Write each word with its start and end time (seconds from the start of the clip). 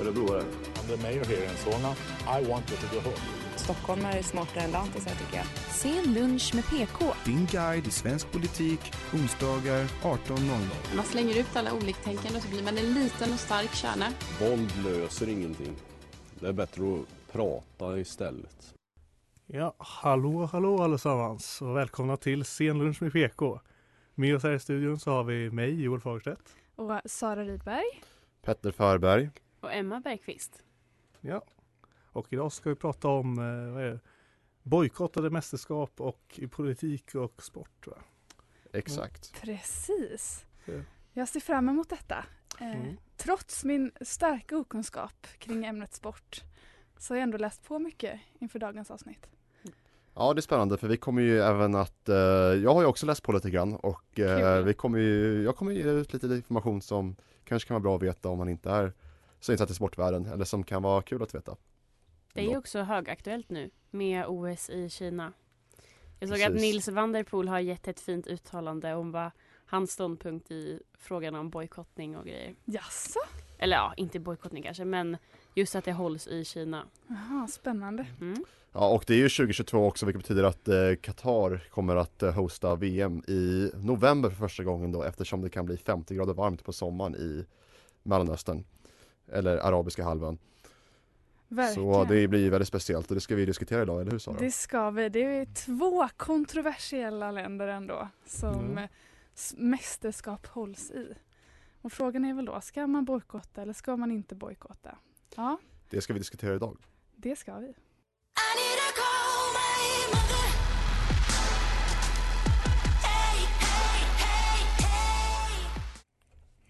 örebroare. 0.00 0.42
I'm 0.74 0.96
the 0.96 1.02
mayor 1.02 1.24
here 1.24 1.44
in 1.44 1.56
Solna. 1.64 1.92
I 2.40 2.48
want 2.50 2.70
you 2.70 2.78
to 2.80 2.94
go 2.94 3.00
home. 3.00 3.50
Stockholmare 3.56 4.18
är 4.18 4.22
smartare 4.22 4.64
än 4.64 4.70
lantisar 4.70 5.10
tycker 5.10 5.36
jag. 5.36 5.46
Sen 5.74 6.14
lunch 6.14 6.54
med 6.54 6.64
PK. 6.64 7.04
Din 7.24 7.46
guide 7.46 7.86
i 7.86 7.90
svensk 7.90 8.32
politik, 8.32 8.80
onsdagar 9.14 9.84
18.00. 10.02 10.96
Man 10.96 11.04
slänger 11.04 11.38
ut 11.40 11.56
alla 11.56 11.72
oliktänkande 11.72 12.36
och 12.38 12.42
så 12.42 12.48
blir 12.48 12.62
man 12.62 12.78
en 12.78 12.94
liten 12.94 13.32
och 13.32 13.38
stark 13.38 13.74
kärna. 13.74 14.06
Våld 14.40 14.72
löser 14.84 15.28
ingenting. 15.28 15.76
Det 16.40 16.48
är 16.48 16.52
bättre 16.52 16.82
att 16.94 17.32
prata 17.32 17.98
istället. 17.98 18.74
Ja, 19.46 19.74
hallå, 19.78 20.48
hallå 20.52 20.82
allesammans 20.82 21.62
och 21.62 21.76
välkomna 21.76 22.16
till 22.16 22.44
Scenlunch 22.44 23.02
med 23.02 23.12
PK. 23.12 23.60
Med 24.14 24.36
oss 24.36 24.42
här 24.42 24.52
i 24.52 24.60
studion 24.60 24.98
så 24.98 25.10
har 25.10 25.24
vi 25.24 25.50
mig, 25.50 25.82
Joel 25.82 26.00
Fagerstedt. 26.00 26.56
Och 26.76 27.00
Sara 27.04 27.44
Rydberg. 27.44 28.02
Petter 28.42 28.70
Förberg. 28.70 29.30
Och 29.60 29.72
Emma 29.72 30.00
Bergqvist. 30.00 30.62
Ja, 31.20 31.42
och 32.12 32.32
idag 32.32 32.52
ska 32.52 32.68
vi 32.70 32.74
prata 32.76 33.08
om 33.08 33.38
eh, 33.38 33.98
bojkottade 34.62 35.30
mästerskap 35.30 36.00
och 36.00 36.20
i 36.34 36.46
politik 36.46 37.14
och 37.14 37.42
sport. 37.42 37.86
Va? 37.86 37.96
Exakt. 38.72 39.40
Precis. 39.42 40.44
Ja. 40.64 40.74
Jag 41.12 41.28
ser 41.28 41.40
fram 41.40 41.68
emot 41.68 41.88
detta. 41.88 42.24
Eh, 42.60 42.80
Mm. 42.80 42.96
Trots 43.16 43.64
min 43.64 43.92
starka 44.00 44.56
okunskap 44.56 45.26
kring 45.38 45.64
ämnet 45.64 45.94
sport 45.94 46.42
så 46.98 47.12
har 47.14 47.18
jag 47.18 47.22
ändå 47.22 47.38
läst 47.38 47.64
på 47.64 47.78
mycket 47.78 48.20
inför 48.38 48.58
dagens 48.58 48.90
avsnitt. 48.90 49.26
Ja 50.14 50.34
det 50.34 50.38
är 50.38 50.42
spännande 50.42 50.76
för 50.78 50.88
vi 50.88 50.96
kommer 50.96 51.22
ju 51.22 51.40
även 51.40 51.74
att, 51.74 52.08
eh, 52.08 52.16
jag 52.16 52.74
har 52.74 52.80
ju 52.80 52.86
också 52.86 53.06
läst 53.06 53.22
på 53.22 53.32
lite 53.32 53.50
grann 53.50 53.74
och 53.76 54.18
eh, 54.18 54.64
vi 54.64 54.74
kommer 54.74 54.98
ju, 54.98 55.42
jag 55.42 55.56
kommer 55.56 55.72
ge 55.72 55.82
ut 55.82 56.12
lite 56.12 56.26
information 56.26 56.82
som 56.82 57.16
kanske 57.44 57.66
kan 57.68 57.74
vara 57.74 57.82
bra 57.82 57.96
att 57.96 58.02
veta 58.02 58.28
om 58.28 58.38
man 58.38 58.48
inte 58.48 58.70
är 58.70 58.92
så 59.40 59.52
insatt 59.52 59.70
i 59.70 59.74
sportvärlden 59.74 60.26
eller 60.26 60.44
som 60.44 60.64
kan 60.64 60.82
vara 60.82 61.02
kul 61.02 61.22
att 61.22 61.34
veta. 61.34 61.56
Det 62.32 62.40
är 62.40 62.50
ju 62.50 62.56
också 62.56 62.82
högaktuellt 62.82 63.50
nu 63.50 63.70
med 63.90 64.24
OS 64.26 64.70
i 64.70 64.90
Kina. 64.90 65.32
Jag 66.18 66.28
såg 66.28 66.42
att 66.42 66.52
Precis. 66.52 66.62
Nils 66.62 66.88
van 66.88 67.12
der 67.12 67.22
Poel 67.22 67.48
har 67.48 67.60
gett 67.60 67.88
ett 67.88 68.00
fint 68.00 68.26
uttalande 68.26 68.94
om 68.94 69.12
vad 69.12 69.30
hans 69.66 69.92
ståndpunkt 69.92 70.50
i 70.50 70.80
frågan 70.98 71.34
om 71.34 71.50
bojkottning 71.50 72.16
och 72.16 72.24
grejer. 72.24 72.54
Jaså? 72.64 73.20
Eller 73.58 73.76
ja, 73.76 73.94
inte 73.96 74.20
bojkottning 74.20 74.62
kanske, 74.62 74.84
men 74.84 75.16
just 75.54 75.74
att 75.74 75.84
det 75.84 75.92
hålls 75.92 76.26
i 76.26 76.44
Kina. 76.44 76.86
Jaha, 77.06 77.48
spännande. 77.48 78.06
Mm. 78.20 78.44
Ja 78.72 78.88
och 78.88 79.04
det 79.06 79.14
är 79.14 79.18
ju 79.18 79.28
2022 79.28 79.86
också 79.86 80.06
vilket 80.06 80.22
betyder 80.22 80.44
att 80.44 80.68
eh, 80.68 80.94
Qatar 81.00 81.68
kommer 81.70 81.96
att 81.96 82.22
eh, 82.22 82.32
hosta 82.32 82.74
VM 82.74 83.22
i 83.28 83.70
november 83.74 84.30
för 84.30 84.36
första 84.36 84.64
gången 84.64 84.92
då 84.92 85.02
eftersom 85.02 85.40
det 85.40 85.50
kan 85.50 85.66
bli 85.66 85.76
50 85.76 86.14
grader 86.14 86.34
varmt 86.34 86.64
på 86.64 86.72
sommaren 86.72 87.14
i 87.14 87.44
Mellanöstern 88.02 88.64
eller 89.32 89.56
arabiska 89.56 90.04
halvön. 90.04 90.38
Verkligen. 91.48 91.92
Så 91.92 92.04
det 92.04 92.28
blir 92.28 92.50
väldigt 92.50 92.68
speciellt 92.68 93.08
och 93.08 93.14
det 93.14 93.20
ska 93.20 93.34
vi 93.34 93.46
diskutera 93.46 93.82
idag, 93.82 94.00
eller 94.00 94.10
hur 94.10 94.18
Sara? 94.18 94.36
Det 94.38 94.50
ska 94.50 94.90
vi. 94.90 95.08
Det 95.08 95.20
är 95.24 95.46
två 95.54 96.08
kontroversiella 96.16 97.30
länder 97.30 97.68
ändå 97.68 98.08
som 98.26 98.78
Mm. 98.78 98.88
mästerskap 99.56 100.46
hålls 100.46 100.90
i. 100.90 101.14
Och 101.82 101.92
frågan 101.92 102.24
är 102.24 102.34
väl 102.34 102.44
då, 102.44 102.60
ska 102.60 102.86
man 102.86 103.04
bojkotta 103.04 103.62
eller 103.62 103.72
ska 103.72 103.96
man 103.96 104.10
inte 104.10 104.34
bojkotta? 104.34 104.98
Ja, 105.36 105.58
Det 105.90 106.00
ska 106.00 106.12
vi 106.12 106.18
diskutera 106.18 106.54
idag. 106.54 106.76
det 107.16 107.36
ska 107.36 107.58
vi. 107.58 107.74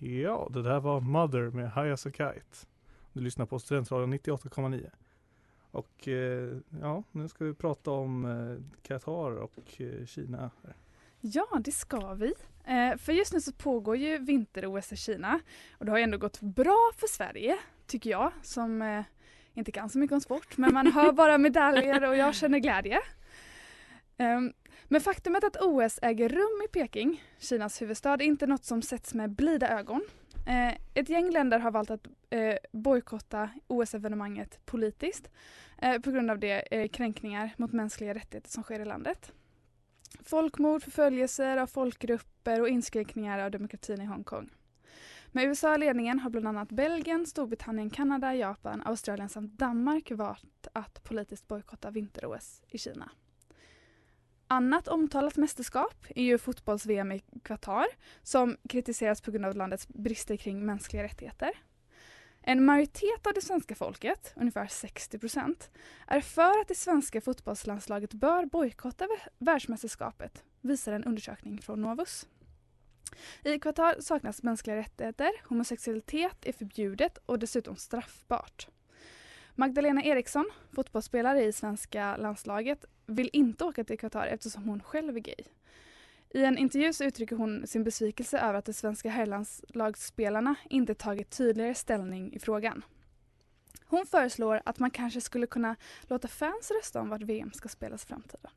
Ja, 0.03 0.49
det 0.51 0.63
där 0.63 0.81
var 0.81 1.01
Mother 1.01 1.51
med 1.51 1.73
High 1.73 1.93
as 1.93 2.07
a 2.07 2.11
Kite. 2.11 2.67
Du 3.13 3.21
lyssnar 3.21 3.47
på 3.47 3.59
Studentradion 3.59 4.15
98,9. 4.15 4.91
Och 5.71 6.09
eh, 6.09 6.57
ja, 6.81 7.03
nu 7.13 7.29
ska 7.29 7.45
vi 7.45 7.55
prata 7.55 7.91
om 7.91 8.25
eh, 8.25 8.83
Qatar 8.83 9.37
och 9.37 9.81
eh, 9.81 10.07
Kina. 10.07 10.51
Ja, 11.21 11.47
det 11.65 11.73
ska 11.73 12.15
vi. 12.15 12.35
För 12.99 13.13
just 13.13 13.33
nu 13.33 13.41
så 13.41 13.53
pågår 13.53 13.97
ju 13.97 14.19
vinter-OS 14.19 14.93
i 14.93 14.97
Kina 14.97 15.41
och 15.79 15.85
det 15.85 15.91
har 15.91 15.99
ju 15.99 16.05
ändå 16.05 16.19
gått 16.19 16.41
bra 16.41 16.91
för 16.97 17.07
Sverige, 17.07 17.59
tycker 17.87 18.11
jag, 18.11 18.33
som 18.43 19.05
inte 19.55 19.73
kan 19.73 19.91
så 19.91 19.99
mycket 19.99 20.15
om 20.15 20.21
sport, 20.21 20.57
men 20.57 20.75
man 20.75 20.87
hör 20.87 21.13
bara 21.23 21.39
medaljer 21.39 22.09
och 22.09 22.17
jag 22.17 22.35
känner 22.35 22.59
glädje. 22.59 23.01
Ehm, 24.17 24.53
men 24.89 25.01
faktumet 25.01 25.45
att 25.45 25.57
OS 25.61 25.99
äger 26.03 26.29
rum 26.29 26.63
i 26.65 26.69
Peking, 26.69 27.23
Kinas 27.39 27.83
huvudstad, 27.83 28.15
är 28.15 28.23
inte 28.23 28.47
något 28.47 28.65
som 28.65 28.83
sätts 28.83 29.15
med 29.15 29.31
blida 29.31 29.69
ögon. 29.79 30.05
Eh, 30.47 30.75
ett 30.95 31.09
gäng 31.09 31.31
länder 31.31 31.59
har 31.59 31.71
valt 31.71 31.91
att 31.91 32.07
eh, 32.31 32.55
bojkotta 32.73 33.51
OS-evenemanget 33.67 34.67
politiskt 34.67 35.31
eh, 35.79 35.99
på 35.99 36.11
grund 36.11 36.31
av 36.31 36.39
de 36.39 36.63
eh, 36.71 36.89
kränkningar 36.89 37.55
mot 37.57 37.73
mänskliga 37.73 38.15
rättigheter 38.15 38.51
som 38.51 38.63
sker 38.63 38.81
i 38.81 38.85
landet. 38.85 39.33
Folkmord, 40.25 40.83
förföljelser 40.83 41.57
av 41.57 41.67
folkgrupper 41.67 42.61
och 42.61 42.69
inskränkningar 42.69 43.39
av 43.39 43.51
demokratin 43.51 44.01
i 44.01 44.05
Hongkong. 44.05 44.51
Med 45.33 45.45
USA 45.45 45.75
i 45.75 45.79
ledningen 45.79 46.19
har 46.19 46.31
bland 46.31 46.49
annat 46.49 46.69
Belgien, 46.69 47.27
Storbritannien, 47.27 47.91
Kanada, 47.91 48.35
Japan, 48.35 48.83
Australien 48.85 49.29
samt 49.29 49.59
Danmark 49.59 50.11
valt 50.11 50.69
att 50.73 51.03
politiskt 51.05 51.49
bojkotta 51.49 51.91
vinter-OS 51.91 52.63
i 52.69 52.79
Kina. 52.79 53.11
Annat 54.53 54.89
omtalat 54.89 55.37
mästerskap 55.37 56.07
är 56.15 56.23
ju 56.23 56.39
fotbolls-VM 56.39 57.13
i 57.13 57.23
Qatar 57.43 57.87
som 58.23 58.57
kritiseras 58.69 59.21
på 59.21 59.31
grund 59.31 59.47
av 59.47 59.57
landets 59.57 59.89
brister 59.89 60.37
kring 60.37 60.67
mänskliga 60.67 61.03
rättigheter. 61.03 61.51
En 62.43 62.65
majoritet 62.65 63.27
av 63.27 63.33
det 63.35 63.41
svenska 63.41 63.75
folket, 63.75 64.33
ungefär 64.37 64.67
60 64.67 65.19
procent, 65.19 65.71
är 66.07 66.21
för 66.21 66.61
att 66.61 66.69
det 66.69 66.75
svenska 66.75 67.21
fotbollslandslaget 67.21 68.15
bör 68.15 68.47
bojkotta 68.47 69.09
världsmästerskapet, 69.39 70.45
visar 70.61 70.93
en 70.93 71.05
undersökning 71.05 71.63
från 71.63 71.83
Novus. 71.83 72.27
I 73.45 73.59
Qatar 73.59 74.01
saknas 74.01 74.43
mänskliga 74.43 74.77
rättigheter, 74.77 75.31
homosexualitet 75.49 76.37
är 76.45 76.53
förbjudet 76.53 77.19
och 77.27 77.39
dessutom 77.39 77.77
straffbart. 77.77 78.69
Magdalena 79.61 80.03
Eriksson, 80.03 80.51
fotbollsspelare 80.73 81.45
i 81.45 81.53
svenska 81.53 82.17
landslaget, 82.17 82.85
vill 83.07 83.31
inte 83.33 83.65
åka 83.65 83.85
till 83.85 83.99
Qatar 83.99 84.27
eftersom 84.27 84.65
hon 84.65 84.83
själv 84.83 85.17
är 85.17 85.21
gay. 85.21 85.45
I 86.31 86.45
en 86.45 86.59
intervju 86.59 86.93
så 86.93 87.05
uttrycker 87.05 87.37
hon 87.37 87.67
sin 87.67 87.85
besvikelse 87.85 88.39
över 88.39 88.55
att 88.55 88.65
de 88.65 88.73
svenska 88.73 89.11
herrlandslagsspelarna 89.11 90.55
inte 90.71 90.95
tagit 90.95 91.31
tydligare 91.31 91.75
ställning 91.75 92.33
i 92.33 92.39
frågan. 92.39 92.85
Hon 93.85 94.07
föreslår 94.07 94.63
att 94.65 94.79
man 94.79 94.91
kanske 94.91 95.21
skulle 95.21 95.47
kunna 95.47 95.77
låta 96.03 96.29
fans 96.29 96.71
rösta 96.71 97.01
om 97.01 97.09
vart 97.09 97.23
VM 97.23 97.53
ska 97.53 97.69
spelas 97.69 98.05
i 98.05 98.07
framtiden. 98.07 98.51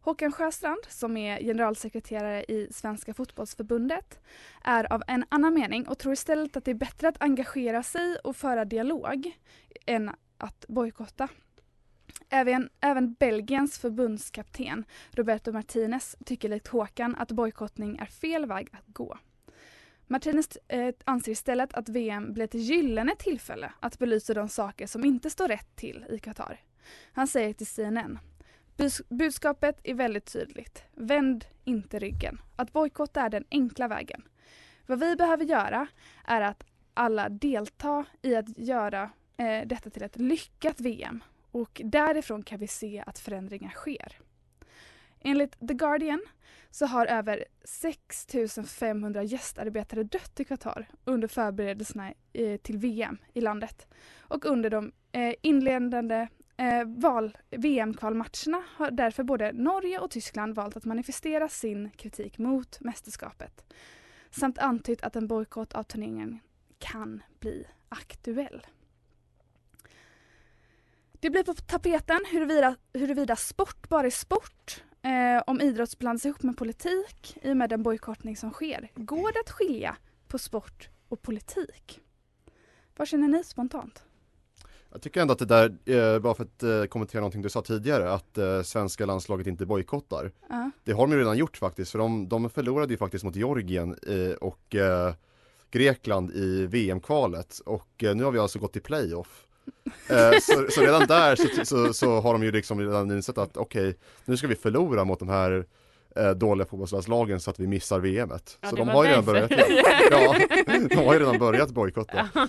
Håkan 0.00 0.32
Sjöstrand, 0.32 0.80
som 0.88 1.16
är 1.16 1.40
generalsekreterare 1.40 2.44
i 2.44 2.68
Svenska 2.70 3.14
fotbollsförbundet, 3.14 4.20
är 4.64 4.92
av 4.92 5.02
en 5.06 5.24
annan 5.28 5.54
mening 5.54 5.88
och 5.88 5.98
tror 5.98 6.12
istället 6.12 6.56
att 6.56 6.64
det 6.64 6.70
är 6.70 6.74
bättre 6.74 7.08
att 7.08 7.22
engagera 7.22 7.82
sig 7.82 8.16
och 8.16 8.36
föra 8.36 8.64
dialog 8.64 9.32
än 9.86 10.10
att 10.38 10.64
bojkotta. 10.68 11.28
Även, 12.30 12.70
även 12.80 13.12
Belgiens 13.12 13.78
förbundskapten 13.78 14.84
Roberto 15.10 15.52
Martinez 15.52 16.16
tycker 16.24 16.48
likt 16.48 16.68
Håkan 16.68 17.14
att 17.14 17.32
bojkottning 17.32 17.96
är 17.96 18.06
fel 18.06 18.46
väg 18.46 18.68
att 18.72 18.86
gå. 18.86 19.18
Martinez 20.06 20.58
eh, 20.68 20.94
anser 21.04 21.32
istället 21.32 21.74
att 21.74 21.88
VM 21.88 22.32
blir 22.32 22.44
ett 22.44 22.54
gyllene 22.54 23.16
tillfälle 23.18 23.72
att 23.80 23.98
belysa 23.98 24.34
de 24.34 24.48
saker 24.48 24.86
som 24.86 25.04
inte 25.04 25.30
står 25.30 25.48
rätt 25.48 25.76
till 25.76 26.04
i 26.10 26.18
Qatar. 26.18 26.60
Han 27.12 27.26
säger 27.26 27.52
till 27.52 27.66
CNN 27.66 28.18
Bus- 28.78 29.02
budskapet 29.08 29.80
är 29.82 29.94
väldigt 29.94 30.32
tydligt. 30.32 30.82
Vänd 30.94 31.44
inte 31.64 31.98
ryggen. 31.98 32.40
Att 32.56 32.72
bojkotta 32.72 33.20
är 33.22 33.28
den 33.28 33.44
enkla 33.50 33.88
vägen. 33.88 34.22
Vad 34.86 35.00
vi 35.00 35.16
behöver 35.16 35.44
göra 35.44 35.86
är 36.24 36.40
att 36.40 36.64
alla 36.94 37.28
delta 37.28 38.04
i 38.22 38.34
att 38.36 38.58
göra 38.58 39.10
eh, 39.36 39.66
detta 39.66 39.90
till 39.90 40.02
ett 40.02 40.16
lyckat 40.16 40.80
VM 40.80 41.24
och 41.50 41.80
därifrån 41.84 42.42
kan 42.42 42.58
vi 42.58 42.66
se 42.66 43.04
att 43.06 43.18
förändringar 43.18 43.70
sker. 43.70 44.18
Enligt 45.20 45.68
The 45.68 45.74
Guardian 45.74 46.22
så 46.70 46.86
har 46.86 47.06
över 47.06 47.44
6 47.64 48.26
500 48.66 49.22
gästarbetare 49.22 50.02
dött 50.02 50.40
i 50.40 50.44
Qatar 50.44 50.88
under 51.04 51.28
förberedelserna 51.28 52.12
eh, 52.32 52.56
till 52.56 52.78
VM 52.78 53.18
i 53.32 53.40
landet. 53.40 53.86
Och 54.18 54.44
under 54.46 54.70
de 54.70 54.92
eh, 55.12 55.34
inledande 55.42 56.28
eh, 56.58 56.84
val- 56.84 57.36
VM-kvalmatcherna 57.50 58.62
har 58.76 58.90
därför 58.90 59.22
både 59.22 59.52
Norge 59.52 59.98
och 59.98 60.10
Tyskland 60.10 60.54
valt 60.54 60.76
att 60.76 60.84
manifestera 60.84 61.48
sin 61.48 61.90
kritik 61.90 62.38
mot 62.38 62.80
mästerskapet 62.80 63.64
samt 64.30 64.58
antytt 64.58 65.02
att 65.02 65.16
en 65.16 65.26
bojkott 65.26 65.72
av 65.72 65.82
turneringen 65.82 66.38
kan 66.78 67.22
bli 67.40 67.66
aktuell. 67.88 68.66
Det 71.12 71.30
blir 71.30 71.42
på 71.44 71.54
tapeten 71.54 72.20
huruvida, 72.30 72.76
huruvida 72.92 73.36
sport 73.36 73.88
bara 73.88 74.06
är 74.06 74.10
sport, 74.10 74.82
eh, 75.02 75.42
om 75.46 75.60
idrott 75.60 75.98
blandas 75.98 76.26
ihop 76.26 76.42
med 76.42 76.56
politik 76.56 77.38
i 77.42 77.52
och 77.52 77.56
med 77.56 77.70
den 77.70 77.82
bojkottning 77.82 78.36
som 78.36 78.50
sker. 78.50 78.90
Går 78.94 79.32
det 79.32 79.40
att 79.40 79.50
skilja 79.50 79.96
på 80.28 80.38
sport 80.38 80.88
och 81.08 81.22
politik? 81.22 82.00
Vad 82.96 83.08
känner 83.08 83.28
ni 83.28 83.44
spontant? 83.44 84.07
Jag 84.92 85.02
tycker 85.02 85.20
ändå 85.20 85.32
att 85.32 85.38
det 85.38 85.44
där, 85.44 85.76
eh, 85.84 86.18
bara 86.18 86.34
för 86.34 86.44
att 86.44 86.62
eh, 86.62 86.84
kommentera 86.84 87.20
någonting 87.20 87.42
du 87.42 87.48
sa 87.48 87.62
tidigare, 87.62 88.12
att 88.12 88.38
eh, 88.38 88.62
svenska 88.62 89.06
landslaget 89.06 89.46
inte 89.46 89.66
bojkottar. 89.66 90.32
Ja. 90.48 90.70
Det 90.84 90.92
har 90.92 91.06
de 91.06 91.12
ju 91.12 91.18
redan 91.18 91.36
gjort 91.36 91.56
faktiskt, 91.56 91.90
för 91.92 91.98
de, 91.98 92.28
de 92.28 92.50
förlorade 92.50 92.92
ju 92.92 92.96
faktiskt 92.96 93.24
mot 93.24 93.36
Georgien 93.36 93.96
och 94.40 94.76
Grekland 95.70 96.30
i 96.30 96.66
VM-kvalet 96.66 97.60
och 97.66 97.88
nu 98.00 98.24
har 98.24 98.30
vi 98.30 98.38
alltså 98.38 98.58
gått 98.58 98.72
till 98.72 98.82
playoff. 98.82 99.44
Så, 100.40 100.66
så 100.70 100.80
redan 100.80 101.06
där 101.06 101.36
så, 101.36 101.64
så, 101.64 101.92
så 101.92 102.20
har 102.20 102.32
de 102.32 102.42
ju 102.42 102.52
liksom 102.52 102.80
redan 102.80 103.10
insett 103.10 103.38
att 103.38 103.56
okej, 103.56 103.96
nu 104.24 104.36
ska 104.36 104.46
vi 104.46 104.54
förlora 104.54 105.04
mot 105.04 105.18
de 105.18 105.28
här 105.28 105.66
dåliga 106.34 106.66
fotbollslandslagen 106.66 107.40
så 107.40 107.50
att 107.50 107.60
vi 107.60 107.66
missar 107.66 108.00
VMet. 108.00 108.58
Ja, 108.60 108.68
så 108.70 108.76
de 108.76 108.88
har 108.88 109.04
ju 109.04 109.10
redan 109.10 109.24
börjat, 109.24 109.50
ja, 110.10 110.36
de 110.88 110.96
har 110.96 111.14
ju 111.14 111.20
redan 111.20 111.38
börjat 111.38 111.70
bojkotta. 111.70 112.28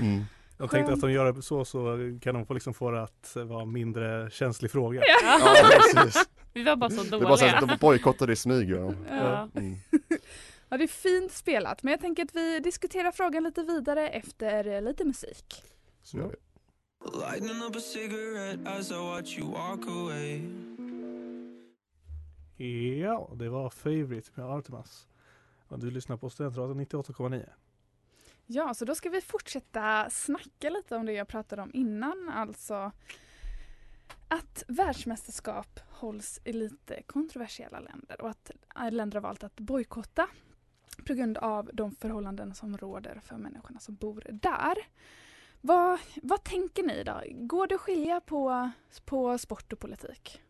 Mm. 0.00 0.24
De 0.60 0.68
tänkte 0.68 0.92
att 0.92 1.00
de 1.00 1.12
gör 1.12 1.32
det 1.32 1.42
så 1.42 1.64
så 1.64 1.96
kan 2.22 2.34
de 2.34 2.46
få 2.46 2.54
liksom 2.54 2.74
få 2.74 2.90
det 2.90 3.02
att 3.02 3.36
vara 3.36 3.64
mindre 3.64 4.30
känslig 4.30 4.70
fråga. 4.70 5.02
Ja, 5.22 5.56
precis. 5.94 6.28
Vi 6.52 6.62
var 6.62 6.76
bara 6.76 6.90
så 6.90 7.02
Det 7.02 7.10
dåliga. 7.10 7.28
var 7.28 7.36
så 7.36 7.44
här, 7.44 7.66
de 7.66 7.76
bojkottade 7.80 8.32
i 8.32 8.36
smyg 8.36 8.70
de. 8.72 8.96
Ja. 9.10 9.48
Mm. 9.54 9.76
Ja, 10.68 10.76
det 10.76 10.84
är 10.84 10.88
fint 10.88 11.32
spelat, 11.32 11.82
men 11.82 11.90
jag 11.90 12.00
tänker 12.00 12.22
att 12.24 12.34
vi 12.36 12.60
diskuterar 12.60 13.12
frågan 13.12 13.44
lite 13.44 13.62
vidare 13.62 14.08
efter 14.08 14.66
eh, 14.66 14.82
lite 14.82 15.04
musik. 15.04 15.62
Så 16.02 16.16
gör 16.16 16.26
vi. 16.28 16.36
Lighting 17.20 17.62
up 17.68 17.76
a 17.76 17.80
cigarette 17.80 18.70
as 18.70 18.90
I 18.90 18.94
watch 18.94 19.38
you 19.38 19.50
walk 19.52 19.86
away. 19.88 20.40
Ja, 23.00 23.30
det 23.34 23.48
var 23.48 23.70
Favorite 23.70 24.30
med 24.34 24.46
Artemas. 24.46 25.06
Och 25.68 25.78
du 25.78 25.90
lyssnar 25.90 26.16
på 26.16 26.30
Studentradion 26.30 26.80
98,9. 26.80 27.44
Ja, 28.52 28.74
så 28.74 28.84
då 28.84 28.94
ska 28.94 29.10
vi 29.10 29.20
fortsätta 29.20 30.10
snacka 30.10 30.70
lite 30.70 30.96
om 30.96 31.06
det 31.06 31.12
jag 31.12 31.28
pratade 31.28 31.62
om 31.62 31.70
innan, 31.74 32.28
alltså 32.28 32.92
att 34.28 34.64
världsmästerskap 34.68 35.80
hålls 35.90 36.40
i 36.44 36.52
lite 36.52 37.02
kontroversiella 37.02 37.80
länder 37.80 38.20
och 38.20 38.30
att 38.30 38.50
länder 38.90 39.16
har 39.16 39.22
valt 39.22 39.44
att 39.44 39.60
bojkotta 39.60 40.28
på 41.06 41.14
grund 41.14 41.38
av 41.38 41.70
de 41.72 41.92
förhållanden 41.92 42.54
som 42.54 42.76
råder 42.76 43.20
för 43.24 43.36
människorna 43.36 43.80
som 43.80 43.94
bor 43.94 44.26
där. 44.30 44.76
Vad, 45.60 46.00
vad 46.22 46.44
tänker 46.44 46.82
ni 46.82 47.02
då? 47.02 47.22
Går 47.30 47.66
det 47.66 47.74
att 47.74 47.80
skilja 47.80 48.20
på, 48.20 48.70
på 49.04 49.38
sport 49.38 49.72
och 49.72 49.78
politik? 49.78 50.40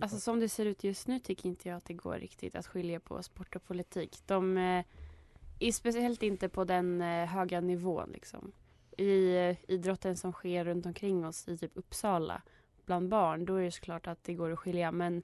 Alltså 0.00 0.20
som 0.20 0.40
det 0.40 0.48
ser 0.48 0.66
ut 0.66 0.84
just 0.84 1.06
nu 1.06 1.18
tycker 1.18 1.48
inte 1.48 1.68
jag 1.68 1.76
att 1.76 1.84
det 1.84 1.94
går 1.94 2.14
riktigt 2.14 2.54
att 2.54 2.66
skilja 2.66 3.00
på 3.00 3.22
sport 3.22 3.56
och 3.56 3.64
politik. 3.64 4.22
De 4.26 4.56
eh, 4.56 4.84
är 5.60 5.72
speciellt 5.72 6.22
inte 6.22 6.48
på 6.48 6.64
den 6.64 7.00
eh, 7.02 7.26
höga 7.26 7.60
nivån 7.60 8.10
liksom. 8.12 8.52
I 8.96 9.36
eh, 9.36 9.56
idrotten 9.68 10.16
som 10.16 10.32
sker 10.32 10.64
runt 10.64 10.86
omkring 10.86 11.26
oss 11.26 11.48
i 11.48 11.58
typ 11.58 11.72
Uppsala 11.74 12.42
bland 12.86 13.08
barn, 13.08 13.44
då 13.44 13.54
är 13.54 13.62
det 13.62 13.70
såklart 13.70 14.06
att 14.06 14.24
det 14.24 14.34
går 14.34 14.50
att 14.50 14.58
skilja. 14.58 14.92
Men 14.92 15.22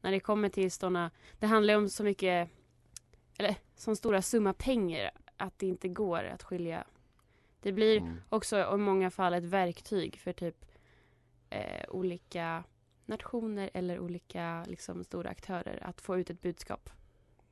när 0.00 0.10
det 0.10 0.20
kommer 0.20 0.48
till 0.48 0.70
sådana, 0.70 1.10
det 1.38 1.46
handlar 1.46 1.76
om 1.76 1.88
så 1.88 2.04
mycket, 2.04 2.50
eller 3.38 3.56
sån 3.76 3.96
stora 3.96 4.22
summa 4.22 4.52
pengar 4.52 5.10
att 5.36 5.58
det 5.58 5.66
inte 5.66 5.88
går 5.88 6.24
att 6.24 6.42
skilja. 6.42 6.84
Det 7.60 7.72
blir 7.72 7.98
Mm. 7.98 8.16
också 8.28 8.74
i 8.74 8.76
många 8.76 9.10
fall 9.10 9.34
ett 9.34 9.44
verktyg 9.44 10.16
för 10.18 10.32
typ 10.32 10.64
eh, 11.50 11.84
olika 11.88 12.64
nationer 13.06 13.70
eller 13.74 13.98
olika 13.98 14.64
liksom, 14.68 15.04
stora 15.04 15.30
aktörer 15.30 15.82
att 15.82 16.00
få 16.00 16.18
ut 16.18 16.30
ett 16.30 16.40
budskap. 16.40 16.90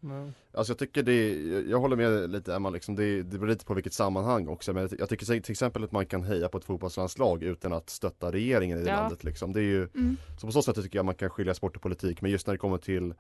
Ja. 0.01 0.31
Alltså 0.53 0.71
jag 0.71 0.79
tycker 0.79 1.03
det, 1.03 1.35
jag 1.71 1.79
håller 1.81 1.97
med 1.97 2.31
lite 2.31 2.55
Emma 2.55 2.71
liksom, 2.71 2.95
det, 2.97 3.23
det 3.23 3.39
beror 3.39 3.49
lite 3.49 3.65
på 3.65 3.75
vilket 3.75 3.93
sammanhang 3.93 4.49
också 4.49 4.73
men 4.73 4.89
jag 4.99 5.09
tycker 5.09 5.27
till 5.41 5.53
exempel 5.53 5.85
att 5.85 5.93
man 5.93 6.07
kan 6.07 6.23
heja 6.25 6.49
på 6.49 6.59
ett 6.59 6.65
fotbollslandslag 6.65 7.43
utan 7.43 7.73
att 7.73 7.91
stötta 7.91 8.33
regeringen 8.33 8.79
i 8.79 8.83
det 8.85 8.91
Ja. 8.91 8.97
landet 9.01 9.25
liksom. 9.25 9.53
Det 9.53 9.61
är 9.61 9.65
ju, 9.65 9.89
Mm. 9.95 10.17
så 10.41 10.47
på 10.47 10.53
så 10.53 10.63
sätt 10.63 10.75
tycker 10.77 10.99
jag 10.99 11.05
man 11.07 11.15
kan 11.15 11.31
skilja 11.31 11.55
sport 11.55 11.77
och 11.77 11.83
politik 11.83 12.23
men 12.23 12.31
just 12.31 12.47
när 12.47 12.55
det 12.55 12.59
kommer 12.59 12.79
till 12.79 13.15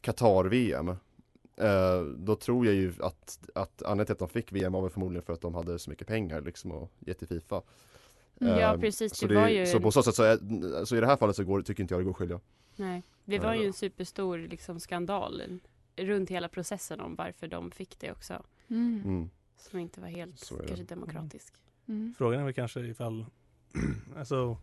Qatar-VM 0.00 0.88
eh, 1.56 2.02
då 2.16 2.36
tror 2.36 2.66
jag 2.66 2.74
ju 2.74 2.92
att, 3.00 3.38
att 3.54 3.82
anledningen 3.82 4.06
till 4.06 4.12
att 4.12 4.18
de 4.18 4.28
fick 4.28 4.52
VM 4.52 4.72
var 4.72 4.80
väl 4.82 4.90
förmodligen 4.90 5.22
för 5.22 5.32
att 5.32 5.40
de 5.40 5.54
hade 5.54 5.78
så 5.78 5.90
mycket 5.90 6.06
pengar 6.06 6.40
liksom 6.40 6.72
och 6.72 6.90
gett 6.98 7.18
till 7.18 7.28
Fifa. 7.28 7.62
Ja, 8.38 8.74
Eh, 8.74 8.80
precis, 8.80 9.16
Så, 9.16 9.26
det 9.26 9.34
var 9.34 9.48
ju 9.48 9.66
så 9.66 9.80
på 9.80 9.90
så 9.92 10.02
sätt 10.02 10.14
så, 10.14 10.22
är, 10.22 10.84
så 10.84 10.96
i 10.96 11.00
det 11.00 11.06
här 11.06 11.16
fallet 11.16 11.36
så 11.36 11.44
går, 11.44 11.62
tycker 11.62 11.82
inte 11.82 11.94
jag 11.94 12.00
det 12.00 12.04
går 12.04 12.10
att 12.10 12.16
skilja. 12.16 12.40
Nej, 12.76 13.02
det 13.24 13.38
var 13.38 13.54
ju 13.54 13.60
Ja. 13.60 13.66
en 13.66 13.72
superstor 13.72 14.38
liksom, 14.38 14.80
skandal 14.80 15.42
runt 15.96 16.30
hela 16.30 16.48
processen 16.48 17.00
om 17.00 17.14
varför 17.14 17.48
de 17.48 17.70
fick 17.70 17.98
det 18.00 18.12
också. 18.12 18.42
Mm. 18.68 19.02
Mm. 19.04 19.30
Som 19.56 19.78
inte 19.78 20.00
var 20.00 20.08
helt 20.08 20.52
kanske 20.66 20.84
demokratisk. 20.84 21.54
Mm. 21.88 22.14
Frågan 22.18 22.40
är 22.40 22.44
väl 22.44 22.54
kanske 22.54 22.80
ifall 22.80 23.26
alltså, 24.16 24.56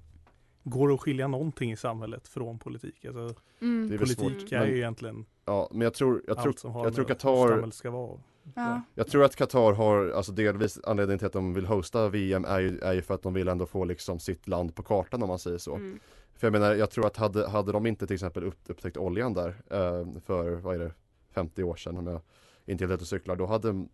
går 0.63 0.87
det 0.87 0.93
att 0.93 1.01
skilja 1.01 1.27
någonting 1.27 1.71
i 1.71 1.77
samhället 1.77 2.27
från 2.27 2.59
politik? 2.59 3.05
Alltså, 3.05 3.41
Mm. 3.61 3.89
Det 3.89 3.95
är 3.95 3.97
väl 3.97 4.15
politik 4.15 4.51
är 4.51 4.59
men- 4.59 4.69
ju 4.69 4.77
egentligen 4.77 5.25
Ja 5.45 5.69
men 5.71 5.81
jag 5.81 5.93
tror, 5.93 6.23
jag 6.27 6.37
tror, 6.37 6.47
allt 6.47 6.59
som 6.59 6.71
har 6.71 6.85
jag 6.85 6.95
tror 6.95 7.05
Qatar 7.05 7.47
samhället 7.47 7.75
ska 7.75 7.91
vara. 7.91 8.19
Ja. 8.55 8.81
Jag 8.95 9.07
tror 9.07 9.23
att 9.23 9.35
Qatar 9.35 9.73
har, 9.73 10.09
alltså 10.09 10.31
delvis 10.31 10.79
anledningen 10.83 11.17
till 11.19 11.25
att 11.27 11.33
de 11.33 11.53
vill 11.53 11.65
hosta 11.65 12.09
VM 12.09 12.45
är 12.45 12.59
ju, 12.59 12.79
är 12.79 12.93
ju 12.93 13.01
för 13.01 13.13
att 13.13 13.21
de 13.21 13.33
vill 13.33 13.47
ändå 13.47 13.65
få 13.65 13.85
liksom 13.85 14.19
sitt 14.19 14.47
land 14.47 14.75
på 14.75 14.83
kartan 14.83 15.23
om 15.23 15.27
man 15.29 15.39
säger 15.39 15.57
så. 15.57 15.75
Mm. 15.75 15.99
För 16.33 16.47
jag 16.47 16.51
menar, 16.51 16.75
jag 16.75 16.91
tror 16.91 17.07
att 17.07 17.17
hade, 17.17 17.47
hade 17.47 17.71
de 17.71 17.85
inte 17.85 18.07
till 18.07 18.13
exempel 18.13 18.43
upp, 18.43 18.59
upptäckt 18.67 18.97
oljan 18.97 19.33
där 19.33 19.49
eh, 19.49 20.19
för, 20.25 20.55
vad 20.55 20.75
är 20.75 20.79
det, 20.79 20.93
50 21.37 21.63
år 21.63 21.75
sedan 21.75 21.97
om 21.97 22.07
jag 22.07 22.21
inte 22.65 22.83
helt 22.83 22.93
ute 22.93 23.01
och 23.01 23.07
cyklar, 23.07 23.35
då 23.35 23.45
hade 23.45 23.85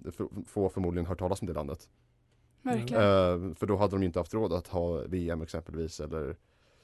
få 0.48 0.70
förmodligen 0.70 1.06
hört 1.06 1.20
talas 1.20 1.42
om 1.42 1.48
det 1.48 1.54
landet. 1.54 1.90
Verkligen. 2.62 3.04
Eh, 3.04 3.56
för 3.56 3.66
då 3.66 3.78
hade 3.78 3.92
de 3.96 4.04
inte 4.04 4.20
haft 4.20 4.34
råd 4.34 4.54
att 4.54 4.68
ha 4.68 4.98
VM 5.08 5.42
exempelvis 5.42 6.00
eller 6.00 6.36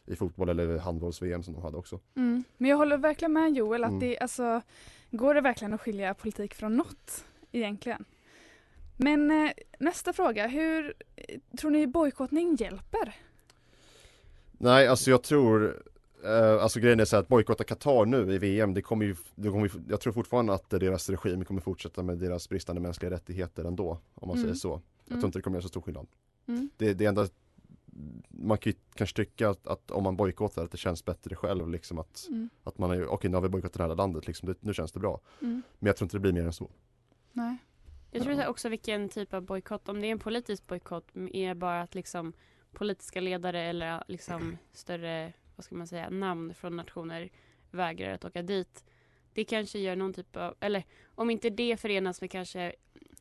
i 0.05 0.15
fotboll 0.15 0.49
eller 0.49 0.77
handbolls-VM 0.77 1.43
som 1.43 1.53
de 1.53 1.63
hade 1.63 1.77
också. 1.77 1.99
Mm. 2.15 2.43
Men 2.57 2.69
jag 2.69 2.77
håller 2.77 2.97
verkligen 2.97 3.33
med 3.33 3.53
Joel 3.53 3.83
att 3.83 3.89
Mm. 3.89 3.99
det 3.99 4.19
alltså 4.19 4.61
går 5.11 5.33
det 5.33 5.41
verkligen 5.41 5.73
att 5.73 5.81
skilja 5.81 6.13
politik 6.13 6.53
från 6.53 6.77
något 6.77 7.25
egentligen. 7.51 8.05
Men 8.97 9.31
eh, 9.31 9.51
nästa 9.79 10.13
fråga, 10.13 10.47
hur 10.47 10.93
eh, 11.15 11.39
tror 11.59 11.71
ni 11.71 11.87
bojkottning 11.87 12.55
hjälper? 12.55 13.15
Nej, 14.51 14.87
alltså 14.87 15.09
jag 15.09 15.23
tror 15.23 15.83
eh, 16.25 16.63
Alltså 16.63 16.79
grejen 16.79 16.99
är 16.99 17.05
så 17.05 17.15
här 17.15 17.23
att 17.23 17.27
bojkotta 17.27 17.63
Qatar 17.63 18.05
nu 18.05 18.33
i 18.33 18.37
VM, 18.37 18.73
det 18.73 18.81
kommer 18.81 19.05
ju, 19.05 19.15
det 19.35 19.49
kommer 19.49 19.65
ju 19.65 19.71
Jag 19.89 20.01
tror 20.01 20.13
fortfarande 20.13 20.53
att 20.53 20.69
deras 20.69 21.09
regim 21.09 21.45
kommer 21.45 21.61
fortsätta 21.61 22.03
med 22.03 22.17
deras 22.17 22.49
bristande 22.49 22.81
mänskliga 22.81 23.11
rättigheter 23.11 23.65
ändå 23.65 23.99
Om 24.15 24.27
man 24.27 24.37
Mm. 24.37 24.43
säger 24.43 24.55
så 24.55 24.67
Jag 24.69 25.11
Mm. 25.11 25.21
tror 25.21 25.27
inte 25.27 25.39
det 25.39 25.43
kommer 25.43 25.57
göra 25.57 25.61
så 25.63 25.67
stor 25.69 25.81
skillnad 25.81 26.07
Mm. 26.47 26.69
Det, 26.77 26.93
det 26.93 27.05
enda 27.05 27.27
Man 28.29 28.57
kan 28.57 28.71
ju 28.71 28.77
kanske 28.95 29.15
tycka 29.15 29.49
att, 29.49 29.67
att 29.67 29.91
om 29.91 30.03
man 30.03 30.15
bojkottar 30.17 30.63
att 30.63 30.71
det 30.71 30.77
känns 30.77 31.05
bättre 31.05 31.35
själv 31.35 31.69
liksom 31.69 31.99
att 31.99 32.27
Mm. 32.29 32.49
Att 32.63 32.77
man 32.77 32.91
är 32.91 33.07
okej 33.07 33.29
nu 33.29 33.37
har 33.37 33.41
vi 33.41 33.49
bojkottat 33.49 33.77
det 33.77 33.83
här 33.83 33.95
landet 33.95 34.27
liksom, 34.27 34.49
det, 34.49 34.55
nu 34.59 34.73
känns 34.73 34.91
det 34.91 34.99
bra 34.99 35.19
Mm. 35.41 35.61
Men 35.79 35.87
jag 35.87 35.95
tror 35.97 36.05
inte 36.05 36.15
det 36.15 36.21
blir 36.21 36.33
mer 36.33 36.43
än 36.45 36.53
så 36.53 36.69
Nej. 37.31 37.57
Jag 38.11 38.23
tror 38.23 38.47
också 38.47 38.69
vilken 38.69 39.09
typ 39.09 39.33
av 39.33 39.41
bojkott, 39.41 39.89
om 39.89 40.01
det 40.01 40.07
är 40.07 40.11
en 40.11 40.19
politisk 40.19 40.67
bojkott 40.67 41.07
är 41.33 41.53
bara 41.53 41.81
att 41.81 41.95
liksom 41.95 42.33
politiska 42.73 43.21
ledare 43.21 43.61
eller 43.61 44.03
liksom 44.07 44.57
större, 44.73 45.33
vad 45.59 45.65
ska 45.65 45.75
man 45.75 45.87
säga, 45.87 46.09
namn 46.09 46.53
från 46.53 46.75
nationer 46.75 47.29
vägrar 47.71 48.13
att 48.13 48.25
åka 48.25 48.41
dit. 48.41 48.85
Det 49.33 49.43
kanske 49.43 49.79
gör 49.79 49.95
någon 49.95 50.13
typ 50.13 50.35
av, 50.35 50.55
eller 50.59 50.83
om 51.15 51.29
inte 51.29 51.49
det 51.49 51.77
förenas 51.79 52.21
med 52.21 52.31
kanske 52.31 52.73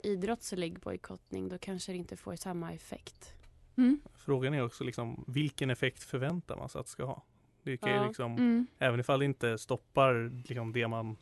idrottslig 0.03 0.79
bojkottning 0.81 1.49
då 1.49 1.59
kanske 1.59 1.93
det 1.93 1.99
inte 1.99 2.17
får 2.17 2.37
samma 2.37 2.73
effekt. 2.73 3.33
Mm. 3.77 4.01
Frågan 4.15 4.55
är 4.55 4.65
också 4.65 4.85
liksom 4.85 5.25
vilken 5.27 5.71
effekt 5.71 6.03
förväntar 6.03 6.57
man 6.57 6.69
sig 6.69 6.79
att 6.81 6.87
det 6.87 6.91
ska 6.93 7.05
ha? 7.05 7.23
Det 7.63 7.77
kan 7.77 7.91
ju 7.91 7.97
Ja. 7.97 8.07
liksom, 8.07 8.33
Mm. 8.33 8.67
även 8.79 9.01
ifall 9.01 9.19
det 9.19 9.25
inte 9.25 9.59
stoppar 9.59 10.33
liksom 10.49 10.73
det 10.73 10.89
man, 10.89 11.17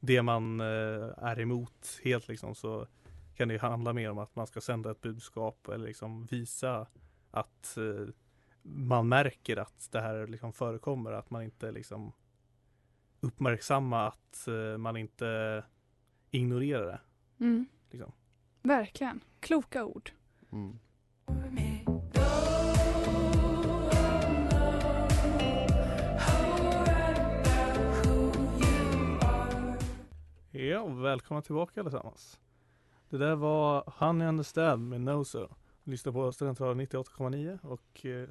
det 0.00 0.22
man 0.22 0.60
eh, 0.60 0.66
är 1.18 1.40
emot 1.40 2.00
helt 2.04 2.28
liksom 2.28 2.54
så 2.54 2.86
kan 3.36 3.48
det 3.48 3.54
ju 3.54 3.60
handla 3.60 3.92
mer 3.92 4.10
om 4.10 4.18
att 4.18 4.36
man 4.36 4.46
ska 4.46 4.60
sända 4.60 4.90
ett 4.90 5.00
budskap 5.00 5.68
eller 5.68 5.86
liksom 5.86 6.24
visa 6.26 6.86
att 7.30 7.76
eh, 7.76 8.08
man 8.62 9.08
märker 9.08 9.56
att 9.56 9.88
det 9.92 10.00
här 10.00 10.26
liksom 10.26 10.52
förekommer, 10.52 11.12
att 11.12 11.30
man 11.30 11.42
inte 11.42 11.72
liksom 11.72 12.12
uppmärksamma 13.20 14.06
att 14.06 14.48
eh, 14.48 14.78
man 14.78 14.96
inte 14.96 15.64
ignorerar 16.30 16.86
det. 16.86 17.00
Mm. 17.44 17.66
Liksom. 17.90 18.12
Verkligen. 18.62 19.20
Kloka 19.40 19.84
ord. 19.84 20.10
Mm. 20.52 20.78
Ja, 30.50 30.86
välkomna 30.86 31.42
tillbaka 31.42 31.80
allesammans. 31.80 32.40
Det 33.08 33.18
där 33.18 33.34
var 33.34 33.92
Honey 33.98 34.28
Understand 34.28 34.88
med 34.88 35.00
Noso. 35.00 35.48
Lyssna 35.84 36.12
på 36.12 36.32
Studentradion 36.32 36.80
98,9 36.80 37.58
och 37.64 38.06
eh, 38.06 38.28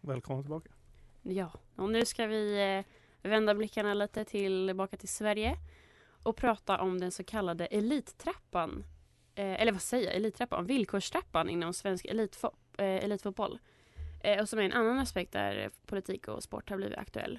välkomna 0.00 0.42
tillbaka. 0.42 0.70
Ja, 1.22 1.52
och 1.76 1.90
nu 1.90 2.04
ska 2.04 2.26
vi 2.26 2.74
eh, 3.22 3.30
vända 3.30 3.54
blickarna 3.54 3.94
lite 3.94 4.24
tillbaka 4.24 4.96
till 4.96 5.08
Sverige 5.08 5.56
och 6.22 6.36
prata 6.36 6.80
om 6.80 7.00
den 7.00 7.10
så 7.10 7.24
kallade 7.24 7.66
elittrappan. 7.66 8.84
Eh, 9.34 9.62
eller 9.62 9.72
vad 9.72 9.82
säger 9.82 10.06
jag? 10.06 10.16
Elittrappan? 10.16 10.66
Villkorstrappan 10.66 11.48
inom 11.50 11.72
svensk 11.74 12.04
elitfo- 12.04 12.54
eh, 12.78 13.04
elitfotboll. 13.04 13.58
Och 14.40 14.48
som 14.48 14.58
är 14.58 14.62
en 14.62 14.72
annan 14.72 14.98
aspekt 14.98 15.32
där 15.32 15.70
politik 15.86 16.28
och 16.28 16.42
sport 16.42 16.70
har 16.70 16.76
blivit 16.76 16.98
aktuell. 16.98 17.38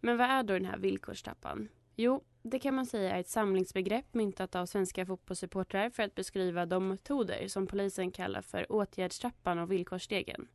Men 0.00 0.16
vad 0.16 0.30
är 0.30 0.42
då 0.42 0.54
den 0.54 0.64
här 0.64 0.78
villkorstrappan? 0.78 1.68
Jo, 1.96 2.24
det 2.42 2.58
kan 2.58 2.74
man 2.74 2.86
säga 2.86 3.16
är 3.16 3.20
ett 3.20 3.28
samlingsbegrepp 3.28 4.14
myntat 4.14 4.54
av 4.54 4.66
svenska 4.66 5.06
fotbollssupportrar 5.06 5.90
för 5.90 6.02
att 6.02 6.14
beskriva 6.14 6.66
de 6.66 6.88
metoder 6.88 7.48
som 7.48 7.66
polisen 7.66 8.10
kallar 8.10 8.42
för 8.42 8.72
åtgärdstrappan 8.72 9.58
och 9.58 9.72
villkorsstegen. 9.72 10.48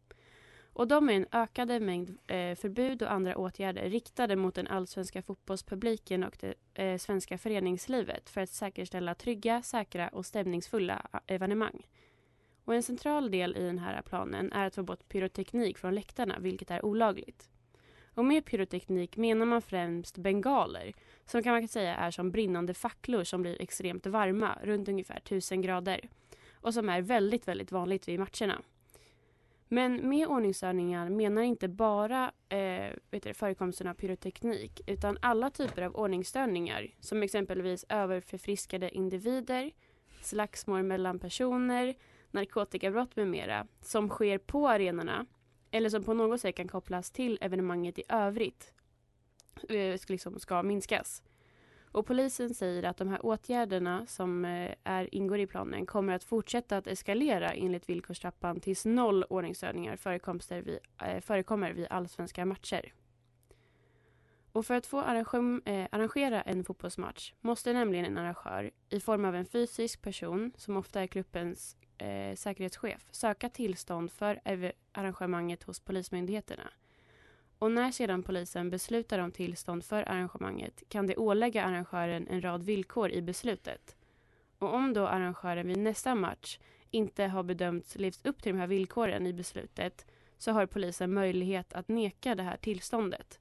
Och 0.78 0.88
de 0.88 1.10
är 1.10 1.14
en 1.14 1.26
ökade 1.32 1.80
mängd 1.80 2.18
eh, 2.28 2.56
förbud 2.56 3.02
och 3.02 3.12
andra 3.12 3.38
åtgärder 3.38 3.90
riktade 3.90 4.36
mot 4.36 4.56
den 4.56 4.68
allsvenska 4.68 5.22
fotbollspubliken 5.22 6.24
och 6.24 6.38
det 6.40 6.54
eh, 6.74 6.98
svenska 6.98 7.38
föreningslivet 7.38 8.30
för 8.30 8.42
att 8.42 8.50
säkerställa 8.50 9.16
trygga, 9.16 9.62
säkra 9.62 10.08
och 10.08 10.26
stämningsfulla 10.26 11.08
eh, 11.14 11.20
evenemang. 11.28 11.88
Och 12.66 12.76
en 12.76 12.84
central 12.84 13.32
del 13.32 13.58
i 13.58 13.64
den 13.64 13.80
här 13.80 14.02
planen 14.02 14.52
är 14.52 14.66
att 14.66 14.76
få 14.76 14.84
bort 14.84 15.10
pyroteknik 15.10 15.78
från 15.78 15.96
läktarna, 15.96 16.40
vilket 16.40 16.72
är 16.72 16.86
olagligt. 16.86 17.50
Och 18.14 18.26
med 18.26 18.46
pyroteknik 18.46 19.18
menar 19.18 19.46
man 19.46 19.62
främst 19.62 20.18
bengaler 20.18 20.94
som 21.26 21.44
kan 21.44 21.54
man 21.54 21.68
säga 21.68 21.96
är 21.96 22.12
som 22.12 22.32
brinnande 22.32 22.74
facklor 22.74 23.24
som 23.24 23.42
blir 23.42 23.62
extremt 23.62 24.06
varma, 24.06 24.58
runt 24.64 24.90
ungefär 24.90 25.18
1000 25.18 25.62
grader. 25.62 26.10
Och 26.54 26.74
som 26.74 26.90
är 26.90 27.02
väldigt, 27.02 27.48
väldigt 27.48 27.72
vanligt 27.72 28.08
vid 28.08 28.20
matcherna. 28.20 28.62
Men 29.68 30.10
med 30.10 30.28
ordningsstörningar 30.28 31.10
menar 31.10 31.42
inte 31.42 31.68
bara 31.68 32.32
eh, 32.50 32.94
vet 33.12 33.24
du, 33.24 33.34
förekomsten 33.34 33.88
av 33.88 33.94
pyroteknik 33.94 34.82
utan 34.88 35.18
alla 35.22 35.50
typer 35.50 35.82
av 35.82 35.96
ordningsstörningar 35.96 36.88
som 37.00 37.24
exempelvis 37.24 37.86
överförfriskade 37.90 38.90
individer, 38.90 39.72
slagsmål 40.22 40.84
mellan 40.84 41.20
personer, 41.20 41.96
narkotikabrott 42.32 43.16
med 43.16 43.28
mera 43.28 43.68
som 43.82 44.10
sker 44.10 44.38
på 44.38 44.68
arenorna 44.68 45.26
eller 45.72 45.90
som 45.90 46.04
på 46.04 46.14
något 46.14 46.42
sätt 46.42 46.56
kan 46.56 46.68
kopplas 46.68 47.12
till 47.12 47.38
evenemanget 47.42 48.00
i 48.00 48.04
övrigt 48.10 48.74
eh, 49.70 50.00
liksom 50.08 50.40
ska 50.40 50.64
minskas. 50.64 51.24
Och 51.92 52.06
polisen 52.06 52.54
säger 52.54 52.84
att 52.84 52.98
de 52.98 53.08
här 53.08 53.26
åtgärderna 53.26 54.06
som 54.08 54.46
eh, 54.46 54.72
är, 54.84 55.16
ingår 55.16 55.40
i 55.40 55.48
planen 55.48 55.86
kommer 55.86 56.14
att 56.14 56.24
fortsätta 56.24 56.78
att 56.78 56.88
eskalera 56.88 57.54
enligt 57.54 57.90
villkorstrappan 57.90 58.60
tills 58.60 58.86
noll 58.86 59.24
ordningsstörningar 59.24 60.62
vid, 60.62 60.80
eh, 61.02 61.22
förekommer 61.22 61.72
vid 61.72 61.88
allsvenska 61.90 62.46
matcher. 62.46 62.94
Och 64.52 64.66
för 64.66 64.74
att 64.74 64.86
få 64.86 65.00
eh, 65.00 65.88
arrangera 65.92 66.42
en 66.42 66.64
fotbollsmatch 66.64 67.34
måste 67.42 67.74
nämligen 67.74 68.06
en 68.06 68.18
arrangör 68.18 68.72
i 68.90 69.00
form 69.00 69.26
av 69.26 69.36
en 69.36 69.46
fysisk 69.46 70.02
person 70.02 70.52
som 70.58 70.78
ofta 70.78 71.02
är 71.02 71.08
klubbens 71.08 71.78
eh, 71.98 72.36
säkerhetschef 72.36 73.08
söka 73.12 73.50
tillstånd 73.50 74.12
för 74.12 74.42
arrangemanget 74.92 75.64
hos 75.64 75.80
polismyndigheterna. 75.80 76.70
Och 77.60 77.72
när 77.72 77.92
sedan 77.92 78.24
polisen 78.24 78.70
beslutar 78.70 79.20
om 79.20 79.32
tillstånd 79.32 79.86
för 79.86 80.10
arrangemanget 80.10 80.84
kan 80.90 81.08
det 81.08 81.18
ålägga 81.18 81.64
arrangören 81.64 82.28
en 82.28 82.42
rad 82.42 82.64
villkor 82.64 83.12
i 83.12 83.22
beslutet. 83.22 83.96
Och 84.58 84.74
om 84.74 84.94
då 84.94 85.08
arrangören 85.08 85.68
vid 85.68 85.78
nästa 85.78 86.16
match 86.16 86.60
inte 86.92 87.24
har 87.24 87.44
bedömts 87.44 87.96
levt 87.96 88.26
upp 88.26 88.44
till 88.44 88.54
de 88.54 88.60
här 88.60 88.68
villkoren 88.68 89.28
i 89.28 89.34
beslutet 89.34 90.06
så 90.38 90.52
har 90.52 90.66
polisen 90.66 91.14
möjlighet 91.14 91.74
att 91.74 91.88
neka 91.88 92.36
det 92.36 92.44
här 92.44 92.58
tillståndet. 92.58 93.40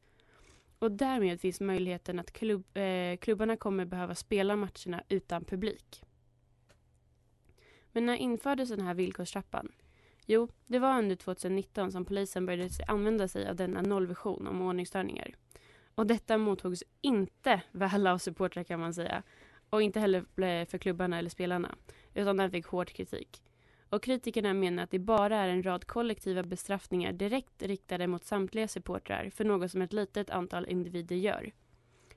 Och 0.79 0.93
därmed 0.93 1.41
finns 1.41 1.61
möjligheten 1.61 2.19
att 2.19 2.33
klubb, 2.33 2.77
eh, 2.77 3.17
klubbarna 3.17 3.57
kommer 3.57 3.85
behöva 3.85 4.15
spela 4.15 4.57
matcherna 4.57 5.03
utan 5.09 5.45
publik. 5.45 6.03
Men 7.93 8.07
när 8.07 8.17
infördes 8.17 8.69
den 8.69 8.81
här 8.81 8.95
villkorstrappan? 8.95 9.73
Jo, 10.27 10.49
det 10.67 10.79
var 10.79 10.99
under 10.99 11.17
2019 11.17 11.93
som 11.93 12.05
polisen 12.05 12.47
började 12.47 12.71
använda 12.87 13.29
sig 13.29 13.49
av 13.49 13.57
denna 13.57 13.83
nollvision 13.83 14.47
om 14.47 14.63
ordningsstörningar. 14.63 15.35
Och 15.95 16.07
detta 16.07 16.39
mottogs 16.39 16.85
inte 17.01 17.63
väl 17.73 18.07
av 18.07 18.19
supportrar 18.19 18.65
kan 18.65 18.81
man 18.81 18.95
säga. 18.95 19.23
Och 19.71 19.83
inte 19.83 20.01
heller 20.01 20.65
för 20.65 20.79
klubbarna 20.79 21.19
eller 21.19 21.31
spelarna. 21.31 21.75
Utan 22.15 22.37
den 22.37 22.51
fick 22.51 22.67
hård 22.67 22.89
kritik. 22.89 23.43
Och 23.89 24.03
kritikerna 24.03 24.55
menar 24.55 24.83
att 24.83 24.91
det 24.91 24.99
bara 24.99 25.37
är 25.37 25.49
en 25.49 25.63
rad 25.63 25.87
kollektiva 25.87 26.43
bestraffningar 26.43 27.13
direkt 27.13 27.63
riktade 27.63 28.07
mot 28.07 28.25
samtliga 28.25 28.69
supportrar 28.69 29.31
för 29.31 29.45
något 29.45 29.71
som 29.71 29.83
ett 29.83 29.93
litet 29.93 30.31
antal 30.31 30.69
individer 30.69 31.17
gör. 31.17 31.53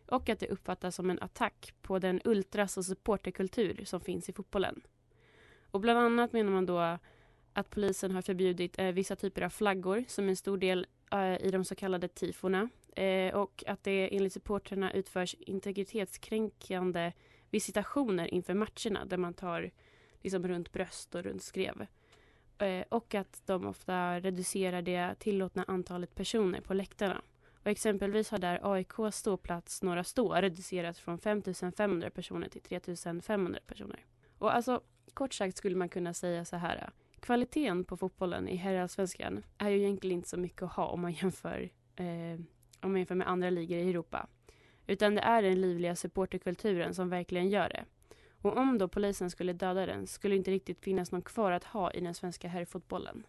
Och 0.08 0.30
att 0.30 0.40
det 0.40 0.48
uppfattas 0.50 0.96
som 0.96 1.10
en 1.10 1.20
attack 1.22 1.74
på 1.82 2.00
den 2.00 2.22
ultras 2.26 2.78
och 2.78 2.86
supporterkultur 2.86 3.86
som 3.86 4.02
finns 4.02 4.30
i 4.30 4.34
fotbollen. 4.34 4.82
Och 5.72 5.80
bland 5.80 6.00
annat 6.00 6.34
menar 6.34 6.52
man 6.52 6.66
då 6.66 6.98
att 7.60 7.70
polisen 7.70 8.12
har 8.12 8.22
förbjudit 8.22 8.80
eh, 8.80 8.92
vissa 8.92 9.16
typer 9.16 9.42
av 9.42 9.50
flaggor 9.50 10.04
som 10.08 10.30
en 10.30 10.36
stor 10.36 10.58
del 10.58 10.88
eh, 11.12 11.46
i 11.46 11.50
de 11.52 11.66
så 11.66 11.76
kallade 11.76 12.08
tifona 12.08 12.70
eh, 12.96 13.36
och 13.36 13.64
att 13.68 13.84
det 13.84 14.16
enligt 14.16 14.34
supporterna 14.34 14.94
utförs 14.94 15.36
integritetskränkande 15.40 17.14
visitationer 17.50 18.34
inför 18.34 18.54
matcherna 18.54 19.06
där 19.06 19.18
man 19.18 19.34
tar 19.34 19.72
liksom 20.22 20.48
runt 20.48 20.72
bröst 20.72 21.16
och 21.16 21.24
runt 21.24 21.44
skrev. 21.44 21.88
Eh, 22.58 22.84
och 22.90 23.16
att 23.16 23.42
de 23.46 23.66
ofta 23.66 24.20
reducerar 24.20 24.82
det 24.82 25.16
tillåtna 25.20 25.66
antalet 25.68 26.16
personer 26.16 26.62
på 26.62 26.74
läktarna. 26.74 27.22
Och 27.62 27.68
exempelvis 27.68 28.30
har 28.30 28.38
där 28.38 28.74
AIK 28.74 28.94
ståplats 29.12 29.84
Några 29.84 30.04
Stå 30.04 30.34
reducerats 30.34 31.00
från 31.00 31.20
5500 31.20 32.10
personer 32.10 32.50
till 32.50 32.62
3500 32.62 33.60
personer. 33.68 34.06
Och 34.38 34.56
alltså 34.56 34.82
kort 35.14 35.34
sagt 35.34 35.58
skulle 35.58 35.76
man 35.76 35.90
kunna 35.90 36.14
säga 36.14 36.46
så 36.46 36.56
här 36.56 36.90
kvaliteten 37.20 37.84
på 37.84 37.98
fotbollen 37.98 38.48
i 38.48 38.56
herrallsvenskan 38.56 39.44
är 39.58 39.70
ju 39.70 39.78
egentligen 39.78 40.18
inte 40.18 40.30
så 40.30 40.38
mycket 40.38 40.62
att 40.62 40.74
ha 40.74 40.86
om 40.88 41.02
man 41.02 41.12
jämför, 41.12 41.70
eh, 41.96 42.40
om 42.80 42.92
man 42.92 42.98
jämför 42.98 43.16
med 43.16 43.30
andra 43.30 43.50
ligor 43.50 43.78
i 43.78 43.90
Europa. 43.90 44.28
Utan 44.88 45.16
det 45.16 45.22
är 45.22 45.42
den 45.42 45.62
livliga 45.62 45.96
supporterkulturen 45.96 46.94
som 46.94 47.10
verkligen 47.10 47.50
gör 47.50 47.70
det. 47.70 47.86
Och 48.42 48.58
om 48.58 48.78
då 48.78 48.88
polisen 48.88 49.30
skulle 49.30 49.54
döda 49.54 49.86
den 49.86 50.08
skulle 50.08 50.34
det 50.34 50.38
inte 50.38 50.52
riktigt 50.52 50.80
finnas 50.80 51.12
någon 51.12 51.22
kvar 51.22 51.52
att 51.52 51.64
ha 51.64 51.92
i 51.92 52.02
den 52.02 52.14
svenska 52.14 52.48
herrfotbollen. 52.48 53.26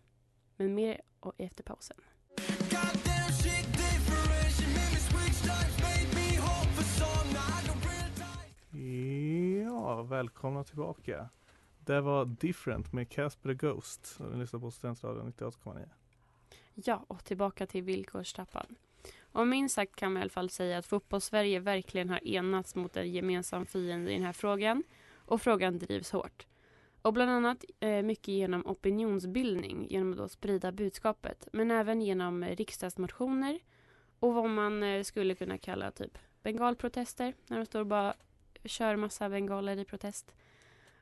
Men 0.56 0.74
mer 0.74 1.00
och 1.20 1.34
efter 1.38 1.64
pausen. 1.64 1.96
Ja, 9.64 10.02
välkomna 10.02 10.64
tillbaka. 10.64 11.28
Det 11.90 12.00
var 12.00 12.24
Different 12.24 12.92
med 12.92 13.08
Casper 13.08 13.48
the 13.48 13.54
Ghost. 13.54 14.20
Vi 14.32 14.38
lyssnar 14.38 14.60
på 14.60 14.70
Studentradion 14.70 15.32
98,9. 15.32 15.88
Ja, 16.74 17.04
och 17.08 17.24
tillbaka 17.24 17.66
till 17.66 17.82
villkorstrappan. 17.82 18.76
Och 19.20 19.46
minst 19.46 19.74
sagt 19.74 19.96
kan 19.96 20.12
man 20.12 20.20
i 20.20 20.22
alla 20.22 20.30
fall 20.30 20.50
säga 20.50 20.78
att 20.78 20.86
fotbollssverige 20.86 21.60
verkligen 21.60 22.08
har 22.08 22.28
enats 22.28 22.74
mot 22.74 22.96
en 22.96 23.12
gemensam 23.12 23.66
fiende 23.66 24.10
i 24.10 24.14
den 24.14 24.24
här 24.24 24.32
frågan. 24.32 24.82
Och 25.14 25.42
frågan 25.42 25.78
drivs 25.78 26.10
hårt. 26.10 26.46
Och 27.02 27.12
bland 27.12 27.30
annat 27.30 27.64
eh, 27.80 28.02
mycket 28.02 28.28
genom 28.28 28.66
opinionsbildning, 28.66 29.86
genom 29.90 30.10
att 30.10 30.18
då 30.18 30.28
sprida 30.28 30.72
budskapet. 30.72 31.48
Men 31.52 31.70
även 31.70 32.02
genom 32.02 32.42
eh, 32.42 32.56
riksdagsmotioner 32.56 33.58
och 34.18 34.34
vad 34.34 34.50
man 34.50 34.82
eh, 34.82 35.02
skulle 35.02 35.34
kunna 35.34 35.58
kalla 35.58 35.90
typ 35.90 36.18
bengalprotester. 36.42 37.34
När 37.46 37.58
de 37.58 37.66
står 37.66 37.80
och 37.80 37.86
bara 37.86 38.14
kör 38.64 38.96
massa 38.96 39.28
bengaler 39.28 39.76
i 39.76 39.84
protest. 39.84 40.34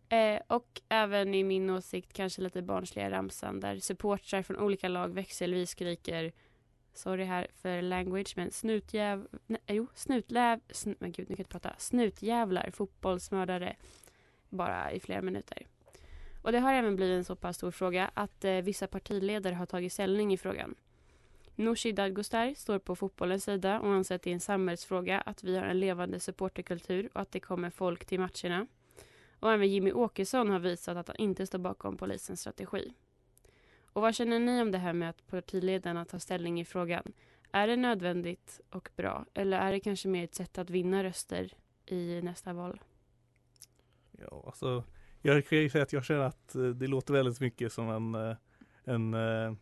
Eh, 0.09 0.41
och 0.47 0.81
även 0.89 1.35
i 1.35 1.45
min 1.45 1.71
åsikt 1.71 2.13
kanske 2.13 2.43
lite 2.43 2.63
barnsliga 2.63 3.11
ramsan 3.11 3.61
där 3.61 3.79
supportrar 3.79 4.43
från 4.43 4.57
olika 4.57 4.89
lag 4.89 5.09
växelvis 5.09 5.71
skriker 5.71 6.33
Sorry 6.99 7.25
här 7.25 7.47
för 7.55 7.83
language 7.83 8.33
men 8.37 8.51
snutjäv... 8.51 9.29
Nej, 9.47 9.61
eh, 9.67 9.77
jo, 9.77 9.87
snutläv... 9.95 10.61
Sn 10.69 10.95
men 10.99 11.13
gud, 11.13 11.29
nu 11.29 11.37
kan 11.37 11.43
jag 11.43 11.45
inte 11.45 11.51
prata. 11.51 11.75
Snutjävlar, 11.79 12.71
fotbollsmördare. 12.71 13.77
Bara 14.49 14.93
i 14.93 15.01
flera 15.01 15.23
minuter. 15.23 15.67
Och 16.43 16.53
det 16.53 16.59
har 16.59 16.73
även 16.73 16.97
blivit 16.97 17.17
en 17.17 17.25
så 17.25 17.37
pass 17.37 17.57
stor 17.57 17.71
fråga 17.71 18.11
att 18.15 18.45
eh, 18.45 18.53
vissa 18.53 18.87
partiledare 18.87 19.55
har 19.55 19.67
tagit 19.67 19.93
ställning 19.93 20.33
i 20.33 20.37
frågan. 20.37 20.75
Nooshi 21.55 21.93
Dadgostar 21.93 22.55
står 22.55 22.79
på 22.79 22.97
fotbollens 22.97 23.45
sida 23.45 23.81
och 23.81 23.89
anser 23.89 24.15
att 24.15 24.23
det 24.23 24.31
är 24.31 24.35
en 24.35 24.41
samhällsfråga 24.41 25.21
att 25.21 25.45
vi 25.45 25.57
har 25.57 25.65
en 25.65 25.81
levande 25.81 26.21
supporterkultur 26.21 27.11
och 27.15 27.21
att 27.21 27.33
det 27.33 27.41
kommer 27.41 27.71
folk 27.71 28.05
till 28.05 28.21
matcherna. 28.21 28.67
Och 29.41 29.53
även 29.53 29.69
Jimmy 29.69 29.93
Åkesson 29.93 30.49
har 30.51 30.59
visat 30.59 30.97
att 30.97 31.09
han 31.09 31.17
inte 31.17 31.47
står 31.47 31.59
bakom 31.59 31.97
polisens 31.97 32.41
strategi. 32.41 32.93
Och 33.93 34.03
vad 34.03 34.15
känner 34.15 34.39
ni 34.39 34.63
om 34.63 34.71
det 34.71 34.79
här 34.79 34.93
med 34.93 35.11
att 35.11 35.27
partiledarna 35.27 36.05
tar 36.05 36.19
ställning 36.19 36.61
i 36.61 36.65
frågan? 36.65 37.13
Är 37.53 37.67
det 37.67 37.77
nödvändigt 37.77 38.61
och 38.71 38.91
bra 38.97 39.27
eller 39.35 39.59
är 39.59 39.73
det 39.73 39.81
kanske 39.81 40.09
mer 40.09 40.25
ett 40.25 40.35
sätt 40.35 40.59
att 40.59 40.71
vinna 40.71 41.05
röster 41.05 41.53
i 41.87 42.21
nästa 42.23 42.53
val? 42.53 42.81
Ja, 44.13 44.43
alltså, 44.47 44.85
jag 45.23 45.47
kan 45.49 45.59
ju 45.59 45.71
säga 45.71 45.83
att 45.83 45.93
jag 45.93 46.05
känner 46.05 46.21
att 46.21 46.55
eh, 46.55 46.63
det 46.63 46.87
låter 46.87 47.13
väldigt 47.13 47.41
mycket 47.41 47.73
som 47.73 47.89
en, 47.89 48.15
eh, 48.31 48.37
en 48.85 49.15
eh, 49.15 49.55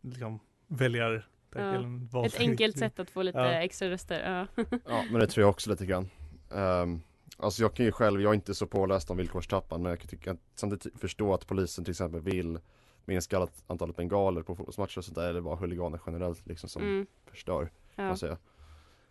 liksom, 0.00 0.40
väljar... 0.66 1.28
Ja, 1.54 2.26
Ett 2.26 2.38
enkelt 2.40 2.78
sätt 2.78 2.98
att 2.98 3.10
få 3.10 3.22
lite 3.22 3.38
Ja. 3.38 3.52
extra 3.52 3.90
röster. 3.90 4.46
Ja. 4.56 4.64
Ja 4.88 5.04
men 5.10 5.20
det 5.20 5.26
tror 5.26 5.42
jag 5.42 5.50
också 5.50 5.70
lite 5.70 5.86
grann 5.86 6.08
um, 6.50 7.02
Alltså 7.38 7.62
jag 7.62 7.74
kan 7.74 7.86
ju 7.86 7.92
själv, 7.92 8.20
jag 8.20 8.30
är 8.30 8.34
inte 8.34 8.54
så 8.54 8.66
påläst 8.66 9.10
om 9.10 9.16
villkorstrappan 9.16 9.82
men 9.82 9.90
jag 9.90 9.98
kan 9.98 10.08
tycka, 10.08 10.36
samtidigt 10.54 11.00
förstå 11.00 11.34
att 11.34 11.46
polisen 11.46 11.84
till 11.84 11.92
exempel 11.92 12.20
vill 12.20 12.58
minska 13.04 13.48
antalet 13.66 13.96
bengaler 13.96 14.42
på 14.42 14.56
fotbollsmatcher 14.56 14.98
och 14.98 15.04
sånt 15.04 15.14
där 15.14 15.28
eller 15.28 15.40
bara 15.40 15.56
huliganer 15.56 16.00
generellt 16.06 16.46
liksom 16.46 16.68
som 16.68 16.82
Mm. 16.82 17.06
förstör 17.26 17.70
Ja. 17.94 18.16
man 18.22 18.36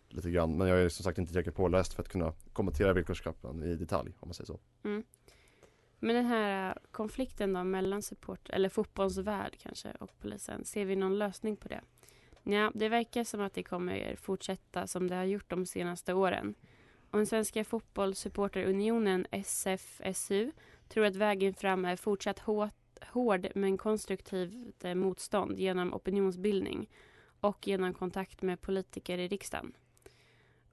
Lite 0.08 0.30
grann, 0.30 0.56
men 0.56 0.68
jag 0.68 0.80
är 0.80 0.88
som 0.88 1.04
sagt 1.04 1.18
inte 1.18 1.32
tillräckligt 1.32 1.54
påläst 1.56 1.94
för 1.94 2.02
att 2.02 2.08
kunna 2.08 2.32
kommentera 2.52 2.92
villkorstrappan 2.92 3.62
i 3.62 3.76
detalj 3.76 4.12
om 4.20 4.28
man 4.28 4.34
säger 4.34 4.46
så 4.46 4.60
Mm. 4.84 5.04
Men 5.98 6.14
den 6.16 6.24
här 6.24 6.68
äh, 6.70 6.74
konflikten 6.90 7.52
då 7.52 7.64
mellan 7.64 8.02
support, 8.02 8.50
eller 8.50 8.68
fotbollsvärld 8.68 9.56
kanske 9.62 9.92
och 10.00 10.18
polisen, 10.20 10.64
ser 10.64 10.84
vi 10.84 10.96
någon 10.96 11.18
lösning 11.18 11.56
på 11.56 11.68
det? 11.68 11.80
Ja, 12.42 12.72
det 12.74 12.88
verkar 12.88 13.24
som 13.24 13.40
att 13.40 13.54
det 13.54 13.62
kommer 13.62 14.16
fortsätta 14.16 14.86
som 14.86 15.08
det 15.08 15.14
har 15.14 15.24
gjort 15.24 15.50
de 15.50 15.66
senaste 15.66 16.14
åren. 16.14 16.54
Och 17.12 17.18
den 17.18 17.26
svenska 17.26 17.64
fotbollssupporterunionen 17.64 19.26
SFSU 19.30 20.52
tror 20.88 21.04
att 21.04 21.16
vägen 21.16 21.54
fram 21.54 21.84
är 21.84 21.96
fortsatt 21.96 22.38
hårt, 22.38 22.74
hård 23.12 23.48
men 23.54 23.78
konstruktivt 23.78 24.84
eh, 24.84 24.94
motstånd 24.94 25.58
genom 25.58 25.94
opinionsbildning 25.94 26.90
och 27.40 27.68
genom 27.68 27.94
kontakt 27.94 28.42
med 28.42 28.60
politiker 28.60 29.18
i 29.18 29.28
riksdagen. 29.28 29.72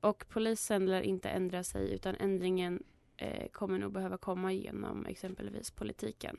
Och 0.02 0.26
polisen 0.30 0.86
lär 0.86 1.02
inte 1.02 1.30
ändra 1.30 1.64
sig 1.64 1.94
utan 1.94 2.16
ändringen 2.16 2.84
eh, 3.18 3.48
kommer 3.48 3.80
nog 3.80 3.92
behöva 3.92 4.18
komma 4.18 4.54
genom 4.54 5.06
exempelvis 5.06 5.72
politiken. 5.72 6.38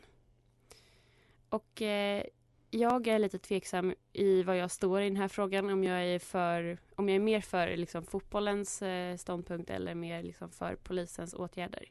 Och 1.49 1.83
eh, 1.83 2.25
jag 2.71 3.07
är 3.07 3.19
lite 3.19 3.39
tveksam 3.39 3.95
i 4.13 4.43
vad 4.43 4.57
jag 4.57 4.71
står 4.71 5.01
i 5.01 5.05
den 5.05 5.17
här 5.17 5.29
frågan. 5.29 5.71
Om 5.71 5.85
jag 5.85 6.05
är, 6.05 6.19
för, 6.19 6.79
om 6.97 7.09
jag 7.09 7.17
är 7.17 7.21
mer 7.21 7.41
för 7.41 7.77
liksom, 7.77 8.05
fotbollens 8.05 8.83
eh, 8.83 9.17
ståndpunkt 9.17 9.71
eller 9.71 9.95
mer 9.95 10.23
liksom, 10.23 10.51
för 10.51 10.77
polisens 10.77 11.35
åtgärder. 11.35 11.85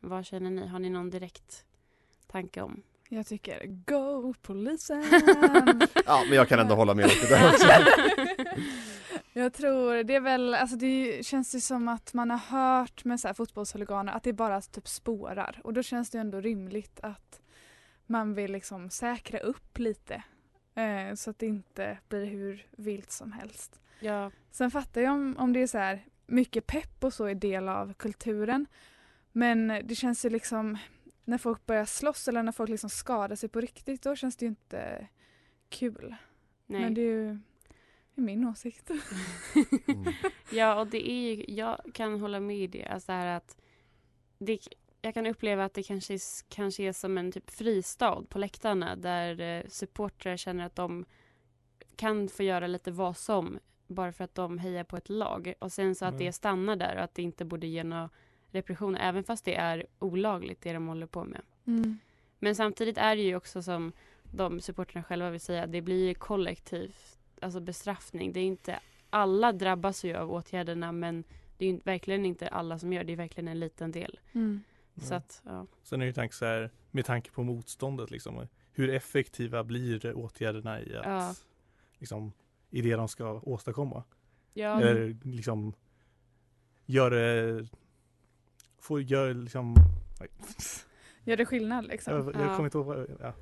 Vad 0.00 0.26
känner 0.26 0.50
ni? 0.50 0.66
Har 0.66 0.78
ni 0.78 0.90
någon 0.90 1.10
direkt 1.10 1.64
tanke 2.26 2.62
om? 2.62 2.82
Jag 3.08 3.26
tycker 3.26 3.66
go 3.66 4.34
polisen! 4.42 5.04
Ja 6.06 6.24
men 6.28 6.36
jag 6.36 6.48
kan 6.48 6.58
ändå 6.58 6.74
hålla 6.74 6.94
med 6.94 7.08
lite 7.08 7.26
där 7.26 7.48
också 7.48 7.66
Jag 9.32 9.52
tror 9.52 10.04
det 10.04 10.14
är 10.14 10.20
väl, 10.20 10.54
alltså 10.54 10.76
det 10.76 11.26
känns 11.26 11.54
ju 11.54 11.60
som 11.60 11.88
att 11.88 12.14
man 12.14 12.30
har 12.30 12.38
hört 12.38 13.04
med 13.04 13.20
så 13.20 13.28
här 13.28 13.34
fotbollshuliganer 13.34 14.12
att 14.12 14.22
det 14.22 14.32
bara 14.32 14.60
typ 14.60 14.88
spårar 14.88 15.60
och 15.64 15.72
då 15.72 15.82
känns 15.82 16.10
det 16.10 16.18
ändå 16.18 16.40
rimligt 16.40 17.00
att 17.02 17.41
man 18.12 18.34
vill 18.34 18.52
liksom 18.52 18.90
säkra 18.90 19.38
upp 19.38 19.78
lite 19.78 20.22
eh, 20.74 21.14
så 21.14 21.30
att 21.30 21.38
det 21.38 21.46
inte 21.46 21.98
blir 22.08 22.24
hur 22.24 22.66
vilt 22.70 23.10
som 23.10 23.32
helst. 23.32 23.80
Ja, 24.00 24.30
Sen 24.50 24.70
fattar 24.70 25.00
jag 25.00 25.12
om, 25.12 25.36
om 25.38 25.52
det 25.52 25.62
är 25.62 25.66
så 25.66 25.78
här 25.78 26.06
mycket 26.26 26.66
pepp 26.66 27.04
och 27.04 27.14
så 27.14 27.24
är 27.24 27.34
del 27.34 27.68
av 27.68 27.92
kulturen 27.94 28.66
men 29.32 29.68
det 29.84 29.94
känns 29.94 30.24
ju 30.24 30.30
liksom 30.30 30.78
när 31.24 31.38
folk 31.38 31.66
börjar 31.66 31.84
slåss 31.84 32.28
eller 32.28 32.42
när 32.42 32.52
folk 32.52 32.70
liksom 32.70 32.90
skadar 32.90 33.36
sig 33.36 33.48
på 33.48 33.60
riktigt 33.60 34.02
då 34.02 34.16
känns 34.16 34.36
det 34.36 34.44
ju 34.44 34.48
inte 34.48 35.08
kul. 35.68 36.14
nej. 36.66 36.80
Men 36.80 36.94
det 36.94 37.00
är 37.00 37.04
ju 37.04 37.38
det 38.14 38.20
är 38.20 38.24
min 38.24 38.48
åsikt. 38.48 38.90
Mm. 39.88 40.12
Ja, 40.52 40.80
och 40.80 40.86
det 40.86 41.10
är 41.10 41.34
ju, 41.34 41.44
jag 41.48 41.80
kan 41.94 42.20
hålla 42.20 42.40
med 42.40 42.56
i 42.56 42.66
det. 42.66 42.84
Alltså 42.86 43.12
här 43.12 43.26
att 43.36 43.56
det, 44.38 44.58
jag 45.02 45.14
kan 45.14 45.26
uppleva 45.26 45.64
att 45.64 45.74
det 45.74 45.82
kanske, 45.82 46.18
kanske 46.48 46.82
är 46.82 46.92
som 46.92 47.18
en 47.18 47.32
typ 47.32 47.50
fristad 47.50 48.22
på 48.28 48.38
läktarna 48.38 48.96
där 48.96 49.40
eh, 49.40 49.68
supportrar 49.68 50.36
känner 50.36 50.66
att 50.66 50.76
de 50.76 51.04
kan 51.96 52.28
få 52.28 52.42
göra 52.42 52.66
lite 52.66 52.90
vad 52.90 53.16
som 53.16 53.58
bara 53.86 54.12
för 54.12 54.24
att 54.24 54.34
de 54.34 54.58
hejar 54.58 54.84
på 54.84 54.96
ett 54.96 55.08
lag. 55.08 55.54
Och 55.58 55.72
sen 55.72 55.94
så 55.94 56.04
att 56.04 56.14
Mm. 56.14 56.26
det 56.26 56.32
stannar 56.32 56.76
där 56.76 56.96
och 56.96 57.02
att 57.02 57.14
det 57.14 57.22
inte 57.22 57.44
borde 57.44 57.66
ge 57.66 57.84
några 57.84 58.10
repressioner 58.50 59.00
även 59.00 59.24
fast 59.24 59.44
det 59.44 59.54
är 59.54 59.86
olagligt 59.98 60.60
det 60.60 60.72
de 60.72 60.88
håller 60.88 61.06
på 61.06 61.24
med. 61.24 61.40
Mm. 61.66 61.98
Men 62.38 62.54
samtidigt 62.54 62.98
är 62.98 63.16
det 63.16 63.22
ju 63.22 63.36
också 63.36 63.62
som 63.62 63.92
de 64.22 64.60
supporterna 64.60 65.02
själva 65.02 65.30
vill 65.30 65.40
säga, 65.40 65.66
det 65.66 65.80
blir 65.80 66.08
ju 66.08 66.14
kollektivt, 66.14 67.18
alltså 67.40 67.60
bestraffning. 67.60 68.32
Det 68.32 68.40
är 68.40 68.44
inte, 68.44 68.80
alla 69.10 69.52
drabbas 69.52 70.04
ju 70.04 70.14
av 70.16 70.32
åtgärderna 70.32 70.92
men 70.92 71.24
det 71.58 71.66
är 71.66 71.72
ju 71.72 71.80
verkligen 71.84 72.26
inte 72.26 72.48
alla 72.48 72.78
som 72.78 72.92
gör 72.92 73.00
det, 73.00 73.06
det 73.06 73.12
är 73.12 73.16
verkligen 73.16 73.48
en 73.48 73.60
liten 73.60 73.92
del. 73.92 74.20
Mm. 74.32 74.62
Så 74.96 75.14
att, 75.14 75.42
ja. 75.44 75.66
Sen 75.82 76.00
är 76.00 76.04
det 76.04 76.08
ju 76.08 76.12
tanke 76.12 76.34
så 76.34 76.44
här, 76.44 76.70
med 76.90 77.04
tanke 77.04 77.30
på 77.30 77.42
motståndet 77.42 78.10
liksom, 78.10 78.46
hur 78.72 78.90
effektiva 78.90 79.64
blir 79.64 80.14
åtgärderna 80.16 80.80
i 80.80 80.96
att, 80.96 81.06
Ja. 81.06 81.34
liksom, 81.98 82.32
i 82.70 82.82
det 82.82 82.94
de 82.96 83.08
ska 83.08 83.40
åstadkomma? 83.40 84.04
Ja, 84.54 84.80
Eller 84.80 85.16
liksom, 85.22 85.74
gör 86.86 87.10
det, 87.10 87.66
får 88.78 89.02
gör 89.02 89.34
liksom. 89.34 89.74
Gör 91.24 91.36
det 91.36 91.46
skillnad 91.46 91.86
liksom? 91.86 92.14
jag, 92.14 92.26
jag 92.34 92.42
Ja. 92.42 92.56
kommer 92.56 92.64
inte 92.64 92.78
ihåg, 92.78 93.06
ja. 93.20 93.32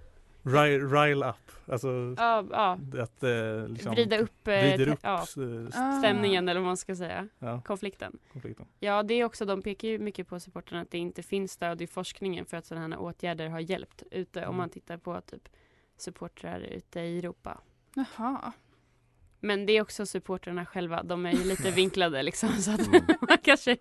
Rile, 0.43 0.79
rile 0.79 1.29
up, 1.31 1.71
alltså 1.73 2.15
ja, 2.19 2.45
ja. 2.51 2.79
att 3.03 3.23
eh, 3.23 3.69
liksom, 3.69 3.93
vrida 3.95 4.19
upp, 4.19 4.49
eh, 4.49 4.55
vrider 4.61 4.89
upp 4.89 4.99
ja, 5.03 5.15
eh, 5.37 5.67
Ah. 5.75 5.99
stämningen 5.99 6.49
eller 6.49 6.61
vad 6.61 6.67
man 6.67 6.77
ska 6.77 6.97
säga, 6.97 7.29
ja, 7.39 7.61
konflikten. 7.61 8.19
konflikten. 8.33 8.67
Ja, 8.79 9.03
det 9.03 9.15
är 9.15 9.25
också, 9.25 9.45
de 9.45 9.63
pekar 9.63 9.89
ju 9.89 9.99
mycket 9.99 10.29
på 10.29 10.41
supporterna 10.41 10.81
att 10.81 10.91
det 10.91 10.99
inte 10.99 11.23
finns 11.23 11.53
stöd 11.53 11.83
i 11.83 11.87
forskningen 11.87 12.47
för 12.47 12.57
att 12.57 12.67
sådana 12.67 12.97
här 12.97 13.03
åtgärder 13.03 13.49
har 13.49 13.61
hjälpt 13.61 14.03
ute 14.11 14.39
om 14.41 14.45
Mm. 14.45 14.57
man 14.57 14.71
tittar 14.71 14.97
på 14.97 15.21
typ 15.21 15.49
supportrar 15.97 16.61
ute 16.61 17.01
i 17.01 17.19
Europa. 17.19 17.61
Jaha. 17.95 18.53
Men 19.41 19.67
det 19.67 19.73
är 19.73 19.83
också 19.83 20.07
supportrarna 20.07 20.67
själva, 20.67 21.03
de 21.03 21.27
är 21.27 21.33
ju 21.33 21.45
lite 21.45 21.71
vinklade 21.77 22.23
liksom 22.23 22.49
så 22.49 22.71
att 22.71 22.87
Mm. 22.87 23.03
man 23.29 23.39
kanske 23.43 23.77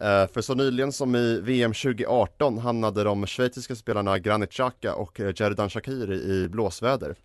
Eh, 0.00 0.26
för 0.26 0.40
så 0.40 0.54
nyligen 0.54 0.92
som 0.92 1.14
i 1.16 1.40
VM 1.40 1.72
2018 1.72 2.58
hamnade 2.58 3.04
de 3.04 3.26
schweiziska 3.26 3.74
spelarna 3.74 4.18
Granit 4.18 4.50
Xhaka 4.52 4.94
och 4.94 5.20
eh, 5.20 5.32
Jerdan 5.36 5.70
Shaqiri 5.70 6.14
i 6.16 6.48
blåsväder. 6.48 7.16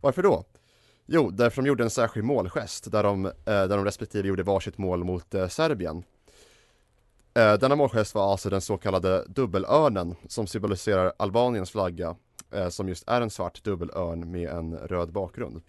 Varför 0.00 0.22
då? 0.22 0.44
Jo, 1.06 1.30
därför 1.30 1.62
de 1.62 1.68
gjorde 1.68 1.84
en 1.84 1.90
särskild 1.90 2.26
målgest 2.26 2.92
där 2.92 3.02
de, 3.02 3.22
där 3.44 3.68
de 3.68 3.84
respektive 3.84 4.28
gjorde 4.28 4.42
varsitt 4.42 4.78
mål 4.78 5.04
mot 5.04 5.34
Serbien. 5.48 6.04
Eh, 7.34 7.54
denna 7.54 7.76
målgest 7.76 8.14
var 8.14 8.32
alltså 8.32 8.50
den 8.50 8.60
så 8.60 8.76
kallade 8.76 9.24
dubbelörnen 9.28 10.14
som 10.28 10.46
symboliserar 10.46 11.12
Albaniens 11.16 11.70
flagga 11.70 12.16
eh, 12.50 12.68
som 12.68 12.88
just 12.88 13.08
är 13.08 13.20
en 13.20 13.30
svart 13.30 13.64
dubbelörn 13.64 14.30
med 14.30 14.50
en 14.50 14.78
röd 14.78 15.12
bakgrund. 15.12 15.62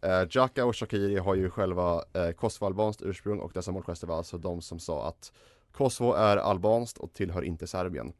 Eh, 0.00 0.26
Jaka 0.30 0.64
och 0.64 0.76
Shakiri 0.76 1.16
har 1.16 1.34
ju 1.34 1.50
själva 1.50 2.04
kosovoalbanskt 2.36 3.02
ursprung 3.02 3.38
och 3.38 3.52
dessa 3.54 3.72
målgester 3.72 4.06
var 4.06 4.16
alltså 4.16 4.38
de 4.38 4.62
som 4.62 4.78
sa 4.78 5.08
att 5.08 5.32
Kosovo 5.72 6.12
är 6.12 6.36
albanskt 6.36 6.98
och 6.98 7.12
tillhör 7.12 7.42
inte 7.42 7.66
Serbien. 7.66 8.12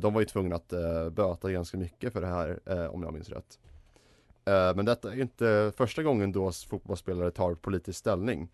De 0.00 0.14
var 0.14 0.20
ju 0.20 0.26
tvungna 0.26 0.56
att 0.56 0.72
böta 1.12 1.50
ganska 1.50 1.76
mycket 1.78 2.12
för 2.12 2.20
det 2.20 2.26
här 2.26 2.60
om 2.90 3.02
jag 3.02 3.12
minns 3.12 3.28
rätt. 3.28 3.58
Men 4.76 4.84
detta 4.84 5.12
är 5.12 5.20
inte 5.20 5.72
första 5.76 6.02
gången 6.02 6.32
då 6.32 6.52
fotbollsspelare 6.52 7.30
tar 7.30 7.54
politisk 7.54 7.98
ställning. 7.98 8.48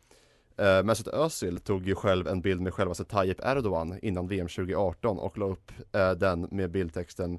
Eh, 0.56 0.82
Mesut 0.82 1.08
Özil 1.08 1.58
tog 1.58 1.86
ju 1.86 1.94
själv 1.94 2.28
en 2.28 2.40
bild 2.40 2.60
med 2.60 2.74
självaste 2.74 3.02
alltså 3.02 3.16
Tayyip 3.16 3.40
Erdogan 3.44 3.98
innan 4.02 4.28
VM 4.28 4.48
2018 4.48 5.18
och 5.18 5.38
la 5.38 5.46
upp 5.46 5.72
eh, 5.92 6.10
den 6.10 6.48
med 6.50 6.70
bildtexten 6.70 7.38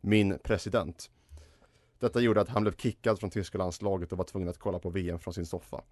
Min 0.00 0.38
president. 0.44 1.10
Detta 1.98 2.20
gjorde 2.20 2.40
att 2.40 2.48
han 2.48 2.62
blev 2.62 2.76
kickad 2.76 3.18
från 3.18 3.30
tyska 3.30 3.58
landslaget 3.58 4.12
och 4.12 4.18
var 4.18 4.24
tvungen 4.24 4.48
att 4.48 4.58
kolla 4.58 4.78
på 4.78 4.90
VM 4.90 5.18
från 5.18 5.34
sin 5.34 5.46
soffa. 5.46 5.82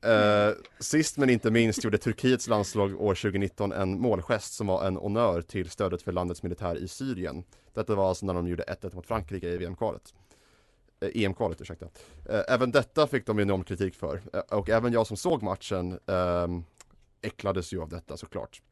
Eh, 0.00 0.50
sist 0.78 1.16
men 1.16 1.30
inte 1.30 1.50
minst 1.50 1.84
gjorde 1.84 1.98
Turkiets 1.98 2.48
landslag 2.48 3.00
år 3.00 3.14
2019 3.14 3.72
en 3.72 4.00
målgest 4.00 4.52
som 4.52 4.66
var 4.66 4.86
en 4.86 4.96
honör 4.96 5.42
till 5.42 5.70
stödet 5.70 6.02
för 6.02 6.12
landets 6.12 6.42
militär 6.42 6.76
i 6.76 6.88
Syrien. 6.88 7.44
Detta 7.74 7.94
var 7.94 8.08
alltså 8.08 8.26
när 8.26 8.34
de 8.34 8.48
gjorde 8.48 8.62
1-1 8.62 8.94
mot 8.94 9.06
Frankrike 9.06 9.48
i 9.48 9.56
VM-kvalet. 9.56 10.14
Eh, 11.00 11.10
EM-kvalet, 11.14 11.60
ursäkta. 11.60 11.86
Eh, 12.28 12.40
även 12.48 12.70
detta 12.70 13.06
fick 13.06 13.26
de 13.26 13.38
enorm 13.38 13.64
kritik 13.64 13.94
för 13.94 14.20
eh, 14.32 14.40
och 14.40 14.68
även 14.68 14.92
jag 14.92 15.06
som 15.06 15.16
såg 15.16 15.42
matchen 15.42 15.98
eh, 16.06 16.48
äcklades 17.22 17.72
ju 17.72 17.82
av 17.82 17.88
detta 17.88 18.16
såklart. 18.16 18.62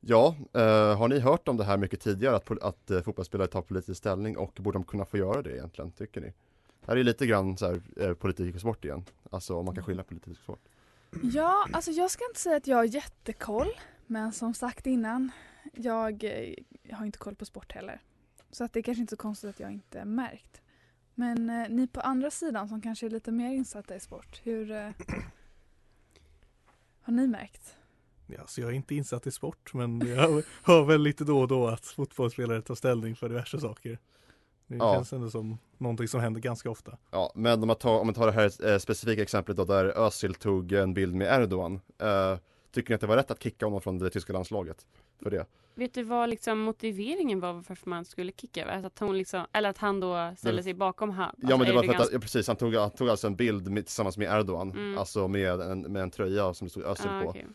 Ja, 0.00 0.36
eh, 0.52 0.98
har 0.98 1.08
ni 1.08 1.18
hört 1.18 1.48
om 1.48 1.56
det 1.56 1.64
här 1.64 1.76
mycket 1.76 2.00
tidigare 2.00 2.36
att, 2.36 2.62
att 2.62 2.90
eh, 2.90 3.02
fotbollsspelare 3.02 3.48
tar 3.48 3.62
politisk 3.62 3.98
ställning 3.98 4.36
och 4.36 4.52
borde 4.60 4.78
de 4.78 4.84
kunna 4.84 5.04
få 5.04 5.16
göra 5.16 5.42
det 5.42 5.52
egentligen, 5.52 5.92
tycker 5.92 6.20
ni? 6.20 6.32
Det 6.80 6.86
här 6.86 6.96
är 6.96 7.04
lite 7.04 7.26
grann 7.26 7.56
så 7.56 7.66
här, 7.66 7.80
eh, 7.96 8.14
politik 8.14 8.54
och 8.54 8.60
sport 8.60 8.84
igen, 8.84 9.04
alltså 9.30 9.56
om 9.56 9.64
man 9.64 9.74
kan 9.74 9.84
skilja 9.84 10.04
politik 10.04 10.32
och 10.38 10.42
sport. 10.42 10.68
Ja, 11.22 11.66
alltså 11.72 11.90
jag 11.90 12.10
ska 12.10 12.24
inte 12.28 12.40
säga 12.40 12.56
att 12.56 12.66
jag 12.66 12.76
har 12.76 12.84
jättekoll. 12.84 13.68
Men 14.06 14.32
som 14.32 14.54
sagt 14.54 14.86
innan, 14.86 15.30
jag, 15.72 16.22
jag 16.82 16.96
har 16.96 17.06
inte 17.06 17.18
koll 17.18 17.34
på 17.34 17.44
sport 17.44 17.72
heller. 17.72 18.00
Så 18.50 18.64
att 18.64 18.72
det 18.72 18.80
är 18.80 18.82
kanske 18.82 19.00
inte 19.00 19.10
så 19.10 19.16
konstigt 19.16 19.50
att 19.50 19.60
jag 19.60 19.72
inte 19.72 20.04
märkt. 20.04 20.61
Men 21.14 21.50
eh, 21.50 21.68
ni 21.68 21.86
på 21.86 22.00
andra 22.00 22.30
sidan 22.30 22.68
som 22.68 22.80
kanske 22.82 23.06
är 23.06 23.10
lite 23.10 23.32
mer 23.32 23.52
insatta 23.52 23.96
i 23.96 24.00
sport, 24.00 24.40
hur 24.44 24.70
eh, 24.70 24.88
har 27.02 27.12
ni 27.12 27.26
märkt? 27.26 27.76
Ja, 28.26 28.46
så 28.46 28.60
jag 28.60 28.70
är 28.70 28.74
inte 28.74 28.94
insatt 28.94 29.26
i 29.26 29.30
sport 29.30 29.74
men 29.74 30.00
jag 30.08 30.42
hör 30.62 30.84
väl 30.84 31.02
lite 31.02 31.24
då 31.24 31.40
och 31.40 31.48
då 31.48 31.68
att 31.68 31.86
fotbollsspelare 31.86 32.62
tar 32.62 32.74
ställning 32.74 33.16
för 33.16 33.28
diverse 33.28 33.60
saker. 33.60 33.98
Det 34.66 34.76
Ja. 34.76 34.94
känns 34.94 35.12
ändå 35.12 35.30
som 35.30 35.58
någonting 35.78 36.08
som 36.08 36.20
händer 36.20 36.40
ganska 36.40 36.70
ofta. 36.70 36.98
Ja, 37.10 37.32
men 37.34 37.62
om 37.62 37.66
man 37.66 37.76
tar, 37.76 37.98
om 38.00 38.06
man 38.06 38.14
tar 38.14 38.26
det 38.26 38.32
här 38.32 38.70
eh, 38.72 38.78
specifika 38.78 39.22
exemplet 39.22 39.56
då 39.56 39.64
där 39.64 39.84
Özil 39.84 40.34
tog 40.34 40.72
en 40.72 40.94
bild 40.94 41.14
med 41.14 41.40
Erdogan. 41.42 41.80
Eh, 41.98 42.38
tycker 42.70 42.90
ni 42.90 42.94
att 42.94 43.00
det 43.00 43.06
var 43.06 43.16
rätt 43.16 43.30
att 43.30 43.42
kicka 43.42 43.66
honom 43.66 43.80
från 43.80 43.98
det 43.98 44.10
tyska 44.10 44.32
landslaget? 44.32 44.86
För 45.22 45.30
det? 45.30 45.46
Vet 45.74 45.94
du 45.94 46.02
vad 46.02 46.28
liksom 46.28 46.58
motiveringen 46.58 47.40
var 47.40 47.52
varför 47.52 47.90
man 47.90 48.04
skulle 48.04 48.32
kicka? 48.32 48.64
Alltså 48.70 48.86
Att 48.86 48.98
hon 48.98 49.18
liksom, 49.18 49.46
eller 49.52 49.68
att 49.68 49.78
han 49.78 50.00
då 50.00 50.34
ställde 50.38 50.58
Det- 50.60 50.62
sig 50.64 50.74
bakom 50.74 51.10
han? 51.10 51.34
Ja 51.38 51.56
men 51.56 51.66
det 51.66 51.72
var 51.72 51.82
för 51.82 51.94
att, 51.94 52.12
ja, 52.12 52.18
precis, 52.18 52.46
han 52.46 52.56
tog, 52.56 52.74
han 52.74 52.90
tog 52.90 53.08
alltså 53.08 53.26
en 53.26 53.36
bild 53.36 53.70
med, 53.70 53.86
tillsammans 53.86 54.18
med 54.18 54.40
Erdogan, 54.40 54.70
Mm. 54.70 54.98
alltså 54.98 55.28
med 55.28 55.60
en, 55.60 55.80
med 55.80 56.02
en 56.02 56.10
tröja 56.10 56.54
som 56.54 56.66
det 56.66 56.70
stod 56.70 56.82
Özil 56.84 57.10
Ah, 57.10 57.22
på. 57.22 57.28
okej. 57.28 57.46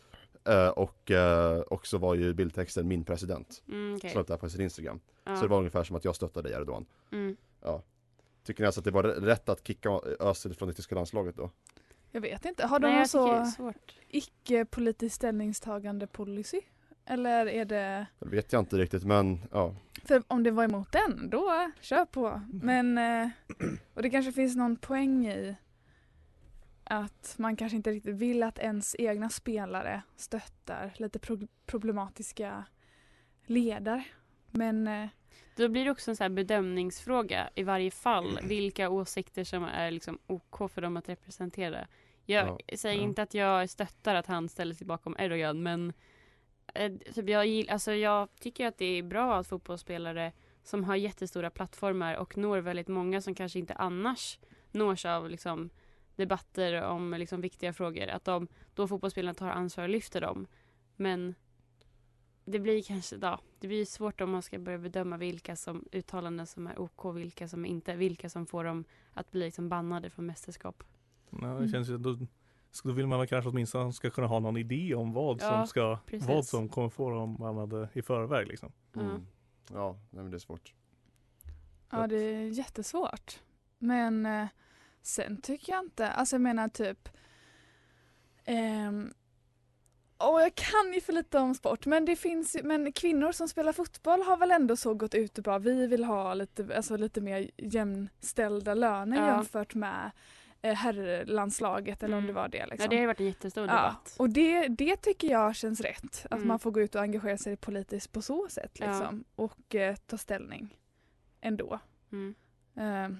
Eh, 0.44 0.68
och, 0.68 1.10
eh, 1.10 1.60
och 1.60 1.86
så 1.86 1.98
var 1.98 2.14
ju 2.14 2.34
bildtexten 2.34 2.88
min 2.88 3.04
president. 3.04 3.62
Mm, 3.68 3.94
okej. 3.96 4.10
Så 4.10 4.18
det 4.22 4.28
där 4.28 4.36
på 4.36 4.48
sin 4.48 4.60
Instagram. 4.60 5.00
Ja. 5.24 5.36
Så 5.36 5.42
det 5.42 5.48
var 5.48 5.58
ungefär 5.58 5.84
som 5.84 5.96
att 5.96 6.04
jag 6.04 6.16
stöttade 6.16 6.48
dig 6.48 6.58
Erdogan. 6.60 6.86
Mm. 7.12 7.36
Ja. 7.62 7.82
Tycker 8.44 8.62
ni 8.62 8.66
alltså 8.66 8.80
att 8.80 8.84
det 8.84 8.90
var 8.90 9.02
rätt 9.02 9.48
att 9.48 9.66
kicka 9.66 10.00
Özil 10.20 10.54
från 10.54 10.68
det 10.68 10.74
tyska 10.74 10.94
landslaget 10.94 11.36
då? 11.36 11.50
Jag 12.12 12.20
vet 12.20 12.44
inte, 12.44 12.66
har 12.66 12.78
de 12.78 12.86
Nej, 12.86 13.06
någon 13.14 13.46
så 13.46 13.72
icke-politiskt 14.08 15.14
ställningstagande 15.16 16.06
policy? 16.06 16.60
Eller 17.10 17.46
är 17.46 17.64
det, 17.64 18.06
Det 18.18 18.28
vet 18.28 18.52
jag 18.52 18.60
inte 18.62 18.76
riktigt 18.76 19.04
men 19.04 19.38
ja. 19.52 19.74
för 20.04 20.22
om 20.28 20.42
det 20.42 20.50
var 20.50 20.64
emot 20.64 20.92
den, 20.92 21.30
då 21.30 21.70
kör 21.80 22.04
på. 22.04 22.42
Men, 22.52 22.98
eh, 22.98 23.28
och 23.94 24.02
det 24.02 24.10
kanske 24.10 24.32
finns 24.32 24.56
någon 24.56 24.76
poäng 24.76 25.26
i 25.26 25.56
att 26.84 27.34
man 27.38 27.56
kanske 27.56 27.76
inte 27.76 27.90
riktigt 27.90 28.14
vill 28.16 28.42
att 28.42 28.58
ens 28.58 28.96
egna 28.98 29.28
spelare 29.30 30.02
stöttar 30.16 30.92
lite 30.96 31.18
pro- 31.18 31.48
problematiska 31.66 32.64
ledare. 33.46 34.04
Men 34.50 34.86
eh, 34.88 35.08
Då 35.56 35.68
blir 35.68 35.84
det 35.84 35.90
också 35.90 36.10
en 36.10 36.16
så 36.16 36.24
här 36.24 36.28
bedömningsfråga 36.30 37.50
i 37.54 37.62
varje 37.62 37.90
fall. 37.90 38.38
Vilka 38.42 38.88
åsikter 38.88 39.44
som 39.44 39.64
är 39.64 39.90
liksom 39.90 40.18
OK 40.26 40.70
för 40.70 40.80
dem 40.82 40.96
att 40.96 41.08
representera. 41.08 41.86
Jag 42.26 42.60
säger 42.76 42.96
Ja. 42.96 43.02
inte 43.02 43.22
att 43.22 43.34
jag 43.34 43.70
stöttar 43.70 44.14
att 44.14 44.26
han 44.26 44.48
ställer 44.48 44.74
sig 44.74 44.86
bakom 44.86 45.16
Erdogan 45.18 45.62
men 45.62 45.92
Eh, 46.74 46.92
typ 47.14 47.28
jag, 47.28 47.46
gill, 47.46 47.70
alltså 47.70 47.92
jag 47.92 48.28
tycker 48.40 48.66
att 48.66 48.78
det 48.78 48.98
är 48.98 49.02
bra 49.02 49.36
att 49.36 49.46
fotbollsspelare 49.46 50.32
som 50.62 50.84
har 50.84 50.96
jättestora 50.96 51.50
plattformar 51.50 52.14
och 52.14 52.36
når 52.36 52.58
väldigt 52.58 52.88
många 52.88 53.20
som 53.20 53.34
kanske 53.34 53.58
inte 53.58 53.74
annars 53.74 54.38
nås 54.70 55.04
av 55.04 55.30
liksom, 55.30 55.70
debatter 56.16 56.82
om 56.82 57.14
liksom, 57.18 57.40
viktiga 57.40 57.72
frågor. 57.72 58.08
Att 58.08 58.24
de, 58.24 58.48
då 58.74 58.88
fotbollsspelarna 58.88 59.34
tar 59.34 59.50
ansvar 59.50 59.84
och 59.84 59.90
lyfter 59.90 60.20
dem. 60.20 60.46
Men 60.96 61.34
det 62.44 62.58
blir 62.58 62.82
kanske, 62.82 63.16
ja, 63.22 63.40
det 63.58 63.68
blir 63.68 63.84
svårt 63.84 64.20
om 64.20 64.30
man 64.30 64.42
ska 64.42 64.58
börja 64.58 64.78
bedöma 64.78 65.16
vilka 65.16 65.56
som 65.56 65.84
uttalanden 65.92 66.46
som 66.46 66.66
är 66.66 66.80
OK, 66.80 67.16
vilka 67.16 67.48
som 67.48 67.66
inte, 67.66 67.96
vilka 67.96 68.28
som 68.28 68.46
får 68.46 68.64
dem 68.64 68.84
att 69.12 69.30
bli 69.30 69.44
liksom 69.44 69.68
bannade 69.68 70.10
från 70.10 70.26
mästerskap. 70.26 70.84
Ja, 71.30 71.46
det 71.46 71.68
känns 71.68 71.88
ju, 71.88 71.98
så 72.70 72.88
då 72.88 72.94
vill 72.94 73.06
man 73.06 73.26
kanske 73.26 73.50
åtminstone 73.50 73.92
ska 73.92 74.10
kunna 74.10 74.26
ha 74.26 74.38
någon 74.40 74.56
idé 74.56 74.94
om 74.94 75.12
vad 75.12 75.42
Ja, 75.42 75.48
som 75.48 75.66
ska, 75.66 75.98
precis. 76.06 76.28
vad 76.28 76.44
som 76.46 76.68
kommer 76.68 76.88
få 76.88 77.10
dem 77.10 77.36
bannade 77.36 77.88
i 77.92 78.02
förväg 78.02 78.46
liksom. 78.48 78.72
Mm. 78.96 79.26
Ja, 79.72 79.92
nej, 80.10 80.22
men 80.22 80.30
det 80.30 80.36
är 80.36 80.38
svårt. 80.38 80.74
Ja, 81.90 82.06
det 82.06 82.16
är 82.16 82.48
jättesvårt. 82.48 83.38
Men 83.78 84.26
eh, 84.26 84.46
sen 85.02 85.40
tycker 85.40 85.72
jag 85.72 85.84
inte, 85.84 86.10
alltså 86.10 86.34
jag 86.36 86.40
menar 86.40 86.68
typ 86.68 87.08
ehm, 88.44 89.12
Åh, 90.20 90.42
jag 90.42 90.54
kan 90.54 90.92
ju 90.94 91.00
för 91.00 91.12
lite 91.12 91.38
om 91.38 91.54
sport 91.54 91.86
men 91.86 92.04
det 92.04 92.16
finns 92.16 92.56
ju- 92.56 92.62
men 92.62 92.92
kvinnor 92.92 93.32
som 93.32 93.48
spelar 93.48 93.72
fotboll 93.72 94.22
har 94.22 94.36
väl 94.36 94.50
ändå 94.50 94.76
så 94.76 94.94
gått 94.94 95.14
ut 95.14 95.38
och 95.38 95.44
bara 95.44 95.58
vi 95.58 95.86
vill 95.86 96.04
ha 96.04 96.34
lite, 96.34 96.76
alltså 96.76 96.96
lite 96.96 97.20
mer 97.20 97.50
jämställda 97.56 98.74
löner 98.74 99.16
Ja. 99.16 99.26
jämfört 99.36 99.74
med 99.74 100.10
herrlandslaget 100.62 102.02
eller 102.02 102.14
om 102.16 102.18
Mm. 102.24 102.26
det 102.26 102.32
var 102.40 102.48
det. 102.48 102.66
Liksom. 102.66 102.84
Ja, 102.84 102.88
det 102.90 102.96
har 102.96 103.00
ju 103.00 103.06
varit 103.06 103.20
en 103.20 103.26
jättestor 103.26 103.66
Ja, 103.66 103.72
debatt. 103.76 104.16
och 104.18 104.30
det, 104.30 104.68
det 104.68 104.96
tycker 104.96 105.28
jag 105.30 105.56
känns 105.56 105.80
rätt. 105.80 106.26
Att 106.30 106.32
Mm. 106.36 106.48
man 106.48 106.58
får 106.58 106.70
gå 106.70 106.80
ut 106.80 106.94
och 106.94 107.00
engagera 107.02 107.38
sig 107.38 107.56
politiskt 107.56 108.12
på 108.12 108.22
så 108.22 108.48
sätt 108.48 108.76
Ja. 108.80 108.86
liksom. 108.86 109.24
Och 109.34 109.74
eh, 109.74 109.96
ta 109.96 110.18
ställning 110.18 110.76
ändå. 111.40 111.78
Mm. 112.12 112.34
Eh, 112.74 113.18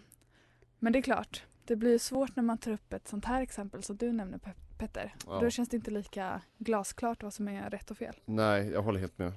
men 0.79 0.93
det 0.93 0.99
är 0.99 1.03
klart, 1.03 1.45
det 1.65 1.77
blir 1.77 1.99
svårt 1.99 2.37
när 2.37 2.43
man 2.43 2.59
tar 2.59 2.71
upp 2.73 2.93
ett 2.93 3.09
sånt 3.09 3.25
här 3.25 3.43
exempel 3.43 3.83
som 3.83 3.97
du 3.97 4.13
nämner 4.13 4.39
Pe- 4.39 4.79
Petter. 4.79 5.15
Ja. 5.27 5.41
Då 5.41 5.51
känns 5.51 5.69
det 5.69 5.77
inte 5.77 5.91
lika 5.91 6.41
glasklart 6.59 7.23
vad 7.23 7.35
som 7.35 7.49
är 7.49 7.71
rätt 7.71 7.91
och 7.91 7.97
fel. 7.99 8.15
Nej, 8.25 8.71
jag 8.71 8.83
håller 8.83 9.01
helt 9.01 9.19
med. 9.19 9.33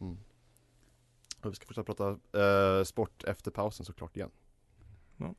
Mm. 0.00 0.16
Vi 1.42 1.54
ska 1.54 1.66
fortsätta 1.66 1.94
prata 1.94 2.08
eh, 2.78 2.84
sport 2.84 3.24
efter 3.24 3.50
pausen 3.50 3.86
såklart 3.86 4.16
igen. 4.16 4.30
Ja, 5.16 5.34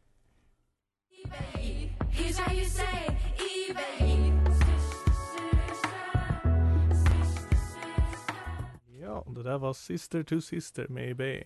det 9.35 9.43
där 9.43 9.57
var 9.57 9.73
Sister 9.73 10.23
to 10.23 10.41
Sister 10.41 10.87
med 10.87 11.11
eBay. 11.11 11.43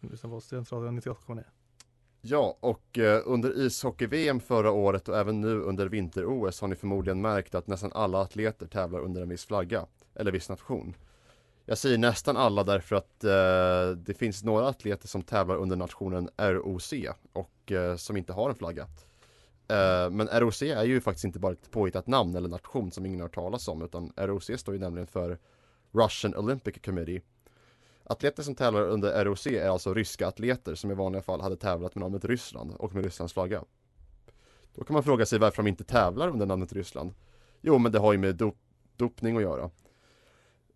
Du 0.00 0.08
lyssnar 0.08 0.30
på 0.30 0.40
Studentradion 0.40 1.00
98,9. 1.00 1.44
Ja, 2.20 2.56
och 2.60 2.98
eh, 2.98 3.22
under 3.24 3.66
ishockey-VM 3.66 4.40
förra 4.40 4.70
året 4.70 5.08
och 5.08 5.18
även 5.18 5.40
nu 5.40 5.60
under 5.60 5.88
vinter-OS 5.88 6.60
har 6.60 6.68
ni 6.68 6.76
förmodligen 6.76 7.20
märkt 7.20 7.54
att 7.54 7.66
nästan 7.66 7.92
alla 7.94 8.20
atleter 8.20 8.66
tävlar 8.66 9.00
under 9.00 9.22
en 9.22 9.28
viss 9.28 9.44
flagga, 9.44 9.86
eller 10.14 10.32
viss 10.32 10.48
nation. 10.48 10.96
Jag 11.66 11.78
säger 11.78 11.98
nästan 11.98 12.36
alla 12.36 12.64
därför 12.64 12.96
att 12.96 13.24
eh, 13.24 13.96
det 13.96 14.14
finns 14.18 14.44
några 14.44 14.68
atleter 14.68 15.08
som 15.08 15.22
tävlar 15.22 15.56
under 15.56 15.76
nationen 15.76 16.30
ROC 16.36 16.92
och 17.32 17.53
och 17.64 17.72
eh, 17.72 17.96
som 17.96 18.16
inte 18.16 18.32
har 18.32 18.50
en 18.50 18.54
flagga. 18.54 18.82
Eh, 19.68 20.10
men 20.10 20.28
ROC 20.28 20.62
är 20.62 20.84
ju 20.84 21.00
faktiskt 21.00 21.24
inte 21.24 21.38
bara 21.38 21.52
ett 21.52 21.70
påhittat 21.70 22.06
namn 22.06 22.36
eller 22.36 22.48
nation 22.48 22.92
som 22.92 23.06
ingen 23.06 23.20
har 23.20 23.28
hört 23.28 23.34
talas 23.34 23.68
om 23.68 23.82
utan 23.82 24.12
ROC 24.16 24.50
står 24.56 24.74
ju 24.74 24.80
nämligen 24.80 25.06
för 25.06 25.38
Russian 25.92 26.36
Olympic 26.36 26.74
Committee. 26.84 27.20
Atleter 28.04 28.42
som 28.42 28.54
tävlar 28.54 28.82
under 28.82 29.24
ROC 29.24 29.46
är 29.46 29.68
alltså 29.68 29.94
ryska 29.94 30.26
atleter 30.28 30.74
som 30.74 30.90
i 30.90 30.94
vanliga 30.94 31.22
fall 31.22 31.40
hade 31.40 31.56
tävlat 31.56 31.94
med 31.94 32.02
namnet 32.02 32.24
Ryssland 32.24 32.72
och 32.78 32.94
med 32.94 33.04
Rysslands 33.04 33.32
flagga. 33.34 33.64
Då 34.74 34.84
kan 34.84 34.94
man 34.94 35.02
fråga 35.02 35.26
sig 35.26 35.38
varför 35.38 35.62
de 35.62 35.68
inte 35.68 35.84
tävlar 35.84 36.28
under 36.28 36.46
namnet 36.46 36.72
Ryssland. 36.72 37.14
Jo, 37.60 37.78
men 37.78 37.92
det 37.92 37.98
har 37.98 38.12
ju 38.12 38.18
med 38.18 38.36
dop 38.36 38.56
dopning 38.96 39.36
att 39.36 39.42
göra. 39.42 39.70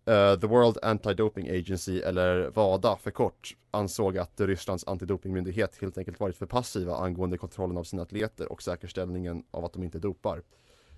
Eh, 0.09 0.39
The 0.39 0.47
World 0.47 0.77
Anti-Doping 0.81 1.59
Agency, 1.59 2.01
eller 2.01 2.49
WADA 2.49 2.97
för 2.97 3.11
kort, 3.11 3.55
ansåg 3.71 4.17
att 4.17 4.41
Rysslands 4.41 4.87
antidopingmyndighet 4.87 5.77
helt 5.81 5.97
enkelt 5.97 6.19
varit 6.19 6.35
för 6.35 6.45
passiva 6.45 6.95
angående 6.95 7.37
kontrollen 7.37 7.77
av 7.77 7.83
sina 7.83 8.01
atleter 8.01 8.51
och 8.51 8.61
säkerställningen 8.61 9.43
av 9.51 9.65
att 9.65 9.73
de 9.73 9.83
inte 9.83 9.99
dopar. 9.99 10.41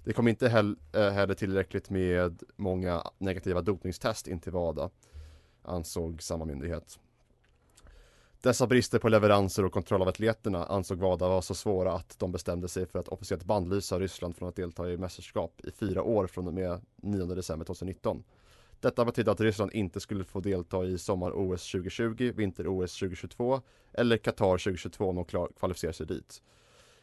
Det 0.03 0.13
kom 0.13 0.27
inte 0.27 0.45
eh, 0.45 1.11
heller, 1.11 1.33
tillräckligt 1.33 1.89
med 1.89 2.43
många 2.55 3.03
negativa 3.17 3.61
dopningstest 3.61 4.27
in 4.27 4.39
till 4.39 4.51
WADA, 4.51 4.89
ansåg 5.63 6.21
samma 6.21 6.45
myndighet. 6.45 6.99
Dessa 8.41 8.67
brister 8.67 8.99
på 8.99 9.09
leveranser 9.09 9.65
och 9.65 9.73
kontroll 9.73 10.01
av 10.01 10.07
atleterna 10.07 10.65
ansåg 10.65 10.99
WADA 10.99 11.27
var 11.27 11.41
så 11.41 11.55
svåra 11.55 11.93
att 11.93 12.19
de 12.19 12.31
bestämde 12.31 12.67
sig 12.67 12.85
för 12.85 12.99
att 12.99 13.07
officiellt 13.07 13.43
bandlysa 13.43 13.99
Ryssland 13.99 14.35
från 14.35 14.49
att 14.49 14.55
delta 14.55 14.89
i 14.91 14.97
mästerskap 14.97 15.61
i 15.63 15.71
fyra 15.71 16.03
år 16.03 16.27
från 16.27 16.47
och 16.47 16.53
med 16.53 16.81
9 16.95 17.25
december 17.25 17.65
2019. 17.65 18.23
Detta 18.81 19.05
betydde 19.05 19.31
att 19.31 19.41
Ryssland 19.41 19.71
inte 19.73 19.99
skulle 19.99 20.23
få 20.23 20.39
delta 20.39 20.85
i 20.85 20.97
sommar-OS 20.97 21.71
2020, 21.71 22.31
vinter-OS 22.35 22.99
2022 22.99 23.61
eller 23.93 24.17
Qatar 24.17 24.57
2022 24.57 25.09
om 25.09 25.15
de 25.15 25.25
kvalificerar 25.59 25.91
sig 25.91 26.05
dit. 26.05 26.41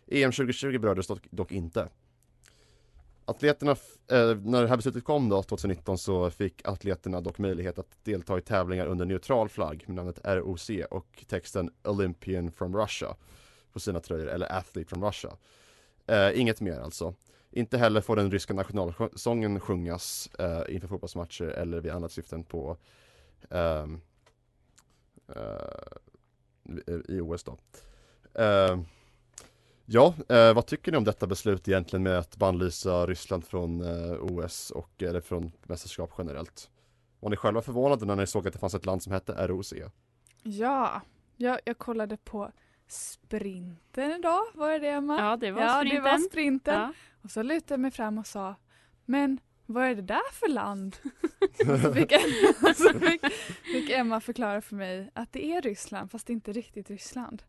EM 0.06 0.32
2020 0.32 0.78
berördes 0.78 1.06
dock, 1.06 1.26
dock 1.30 1.52
inte. 1.52 1.88
Atleterna, 3.24 3.72
eh, 4.10 4.36
när 4.36 4.62
det 4.62 4.68
här 4.68 4.76
beslutet 4.76 5.04
kom 5.04 5.28
då 5.28 5.42
2019 5.42 5.98
så 5.98 6.30
fick 6.30 6.68
atleterna 6.68 7.20
dock 7.20 7.38
möjlighet 7.38 7.78
att 7.78 8.04
delta 8.04 8.38
i 8.38 8.40
tävlingar 8.42 8.86
under 8.86 9.04
neutral 9.04 9.48
flagg 9.48 9.84
med 9.86 9.96
namnet 9.96 10.20
ROC 10.24 10.70
och 10.90 11.24
texten 11.28 11.70
Olympian 11.84 12.52
from 12.52 12.76
Russia 12.76 13.16
på 13.72 13.80
sina 13.80 14.00
tröjor 14.00 14.28
eller 14.28 14.52
Athlete 14.52 14.88
from 14.88 15.04
Russia. 15.04 15.36
Eh, 16.06 16.40
inget 16.40 16.60
mer 16.60 16.80
alltså. 16.80 17.14
Inte 17.50 17.78
heller 17.78 18.00
får 18.00 18.16
den 18.16 18.30
ryska 18.30 18.54
nationalsången 18.54 19.60
sjungas 19.60 20.30
eh, 20.38 20.74
inför 20.74 20.88
fotbollsmatcher 20.88 21.44
eller 21.44 21.80
vid 21.80 21.92
annat 21.92 22.12
syften 22.12 22.44
på 22.44 22.76
ehm, 23.50 24.00
eh, 25.36 26.94
i 27.08 27.20
OS 27.20 27.44
då. 27.44 27.58
Eh, 28.34 28.80
ja, 29.86 30.14
eh, 30.28 30.54
vad 30.54 30.66
tycker 30.66 30.92
ni 30.92 30.98
om 30.98 31.04
detta 31.04 31.26
beslut 31.26 31.68
egentligen 31.68 32.02
med 32.02 32.18
att 32.18 32.36
bannlysa 32.36 33.06
Ryssland 33.06 33.44
från 33.44 33.80
eh, 33.80 34.12
OS 34.20 34.70
och 34.70 35.02
eller 35.02 35.20
från 35.20 35.52
mästerskap 35.62 36.10
generellt? 36.18 36.70
Var 37.20 37.30
ni 37.30 37.36
själva 37.36 37.62
förvånade 37.62 38.06
när 38.06 38.16
ni 38.16 38.26
såg 38.26 38.46
att 38.46 38.52
det 38.52 38.58
fanns 38.58 38.74
ett 38.74 38.86
land 38.86 39.02
som 39.02 39.12
hette 39.12 39.46
ROC? 39.46 39.74
Ja, 40.42 41.02
jag, 41.36 41.60
jag 41.64 41.78
kollade 41.78 42.16
på 42.16 42.52
sprinten 42.88 44.10
idag. 44.10 44.42
Var 44.54 44.72
det 44.72 44.78
det 44.78 44.88
Emma? 44.88 45.18
Ja, 45.18 45.36
det 45.36 45.50
var 45.50 45.62
ja, 45.62 45.78
sprinten. 45.80 46.04
det 46.04 46.10
var 46.10 46.18
sprinten. 46.18 46.80
Ja. 46.80 46.92
Och 47.22 47.30
så 47.30 47.42
lutade 47.42 47.72
jag 47.72 47.80
mig 47.80 47.90
fram 47.90 48.18
och 48.18 48.26
sa 48.26 48.54
Men 49.04 49.40
vad 49.66 49.84
är 49.84 49.94
det 49.94 50.02
där 50.02 50.32
för 50.32 50.48
land? 50.48 50.96
så 51.82 51.94
fick, 51.94 52.12
och 52.62 52.76
så 52.76 52.98
fick, 52.98 53.32
fick 53.62 53.90
Emma 53.90 54.20
förklara 54.20 54.60
för 54.60 54.76
mig 54.76 55.10
att 55.14 55.32
det 55.32 55.44
är 55.44 55.62
Ryssland 55.62 56.10
fast 56.10 56.26
det 56.26 56.30
är 56.30 56.34
inte 56.34 56.52
riktigt 56.52 56.90
Ryssland. 56.90 57.42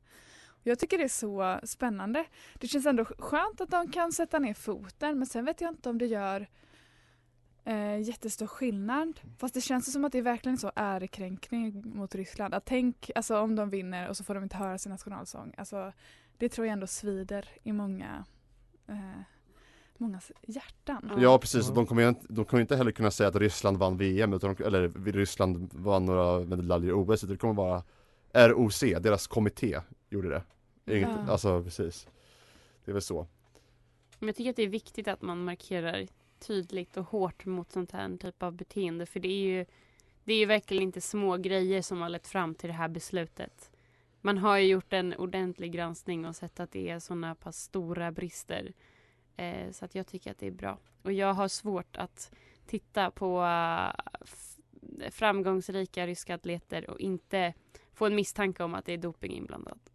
Jag 0.63 0.79
tycker 0.79 0.97
det 0.97 1.03
är 1.03 1.07
så 1.07 1.59
spännande. 1.63 2.25
Det 2.53 2.67
känns 2.67 2.85
ändå 2.85 3.05
skönt 3.05 3.61
att 3.61 3.69
de 3.69 3.91
kan 3.91 4.11
sätta 4.11 4.39
ner 4.39 4.53
foten 4.53 5.17
men 5.17 5.27
sen 5.27 5.45
vet 5.45 5.61
jag 5.61 5.71
inte 5.71 5.89
om 5.89 5.97
det 5.97 6.05
gör 6.05 6.47
eh, 7.65 8.01
jättestor 8.01 8.47
skillnad. 8.47 9.19
Fast 9.37 9.53
det 9.53 9.61
känns 9.61 9.93
som 9.93 10.05
att 10.05 10.11
det 10.11 10.17
är 10.17 10.21
verkligen 10.21 10.57
så 10.57 10.71
ärekränkning 10.75 11.97
mot 11.97 12.15
Ryssland. 12.15 12.53
Att 12.53 12.65
tänk 12.65 13.11
alltså, 13.15 13.39
om 13.39 13.55
de 13.55 13.69
vinner 13.69 14.09
och 14.09 14.17
så 14.17 14.23
får 14.23 14.35
de 14.35 14.43
inte 14.43 14.57
höra 14.57 14.77
sin 14.77 14.91
nationalsång. 14.91 15.53
Alltså, 15.57 15.93
det 16.37 16.49
tror 16.49 16.67
jag 16.67 16.73
ändå 16.73 16.87
svider 16.87 17.49
i 17.63 17.71
många 17.71 18.25
eh, 18.87 19.21
mångas 19.99 20.31
hjärtan. 20.47 21.11
Ja 21.17 21.37
precis, 21.37 21.67
de 21.67 21.85
kommer 21.85 22.01
ju 22.01 22.09
inte, 22.09 22.25
de 22.29 22.45
kommer 22.45 22.61
inte 22.61 22.75
heller 22.75 22.91
kunna 22.91 23.11
säga 23.11 23.29
att 23.29 23.35
Ryssland 23.35 23.77
vann 23.77 23.97
VM 23.97 24.33
utan 24.33 24.55
de, 24.55 24.63
eller 24.63 25.11
Ryssland 25.11 25.69
vann 25.73 26.05
några 26.05 26.39
medaljer 26.39 26.89
i 26.89 26.93
OS 26.93 27.23
utan 27.23 27.33
det 27.33 27.39
kommer 27.39 27.53
vara 27.53 27.83
ROC, 28.33 28.79
deras 28.79 29.27
kommitté 29.27 29.79
gjorde 30.09 30.29
det. 30.29 30.43
Inget, 30.97 31.09
Ja. 31.09 31.31
Alltså 31.31 31.63
precis. 31.63 32.07
Det 32.85 32.91
är 32.91 32.93
väl 32.93 33.01
så. 33.01 33.27
Men 34.19 34.27
jag 34.27 34.35
tycker 34.35 34.49
att 34.49 34.55
det 34.55 34.63
är 34.63 34.67
viktigt 34.67 35.07
att 35.07 35.21
man 35.21 35.43
markerar 35.43 36.07
tydligt 36.39 36.97
och 36.97 37.05
hårt 37.05 37.45
mot 37.45 37.71
sånt 37.71 37.91
här 37.91 38.17
typ 38.17 38.43
av 38.43 38.53
beteende. 38.53 39.05
För 39.05 39.19
det 39.19 39.27
är 39.27 39.57
ju, 39.57 39.65
det 40.23 40.33
är 40.33 40.37
ju 40.37 40.45
verkligen 40.45 40.83
inte 40.83 41.01
små 41.01 41.37
grejer 41.37 41.81
som 41.81 42.01
har 42.01 42.09
lett 42.09 42.27
fram 42.27 42.55
till 42.55 42.67
det 42.67 42.73
här 42.73 42.87
beslutet. 42.87 43.71
Man 44.21 44.37
har 44.37 44.57
ju 44.57 44.67
gjort 44.67 44.93
en 44.93 45.13
ordentlig 45.13 45.71
granskning 45.71 46.25
och 46.25 46.35
sett 46.35 46.59
att 46.59 46.71
det 46.71 46.89
är 46.89 46.99
sådana 46.99 47.35
pass 47.35 47.57
stora 47.57 48.11
brister. 48.11 48.73
Eh, 49.39 49.71
så 49.71 49.85
att 49.85 49.95
jag 49.95 50.07
tycker 50.07 50.31
att 50.31 50.37
det 50.39 50.47
är 50.47 50.51
bra. 50.51 50.77
Och 51.03 51.13
jag 51.13 51.33
har 51.33 51.47
svårt 51.47 51.97
att 51.97 52.31
titta 52.65 53.11
på 53.11 53.41
eh, 53.43 55.09
framgångsrika 55.11 56.07
ryska 56.07 56.35
atleter 56.35 56.89
och 56.89 56.99
inte 56.99 57.53
få 57.93 58.05
en 58.05 58.15
misstanke 58.15 58.63
om 58.63 58.75
att 58.75 58.85
det 58.85 58.93
är 58.93 58.97
doping 58.97 59.31
inblandat. 59.31 59.93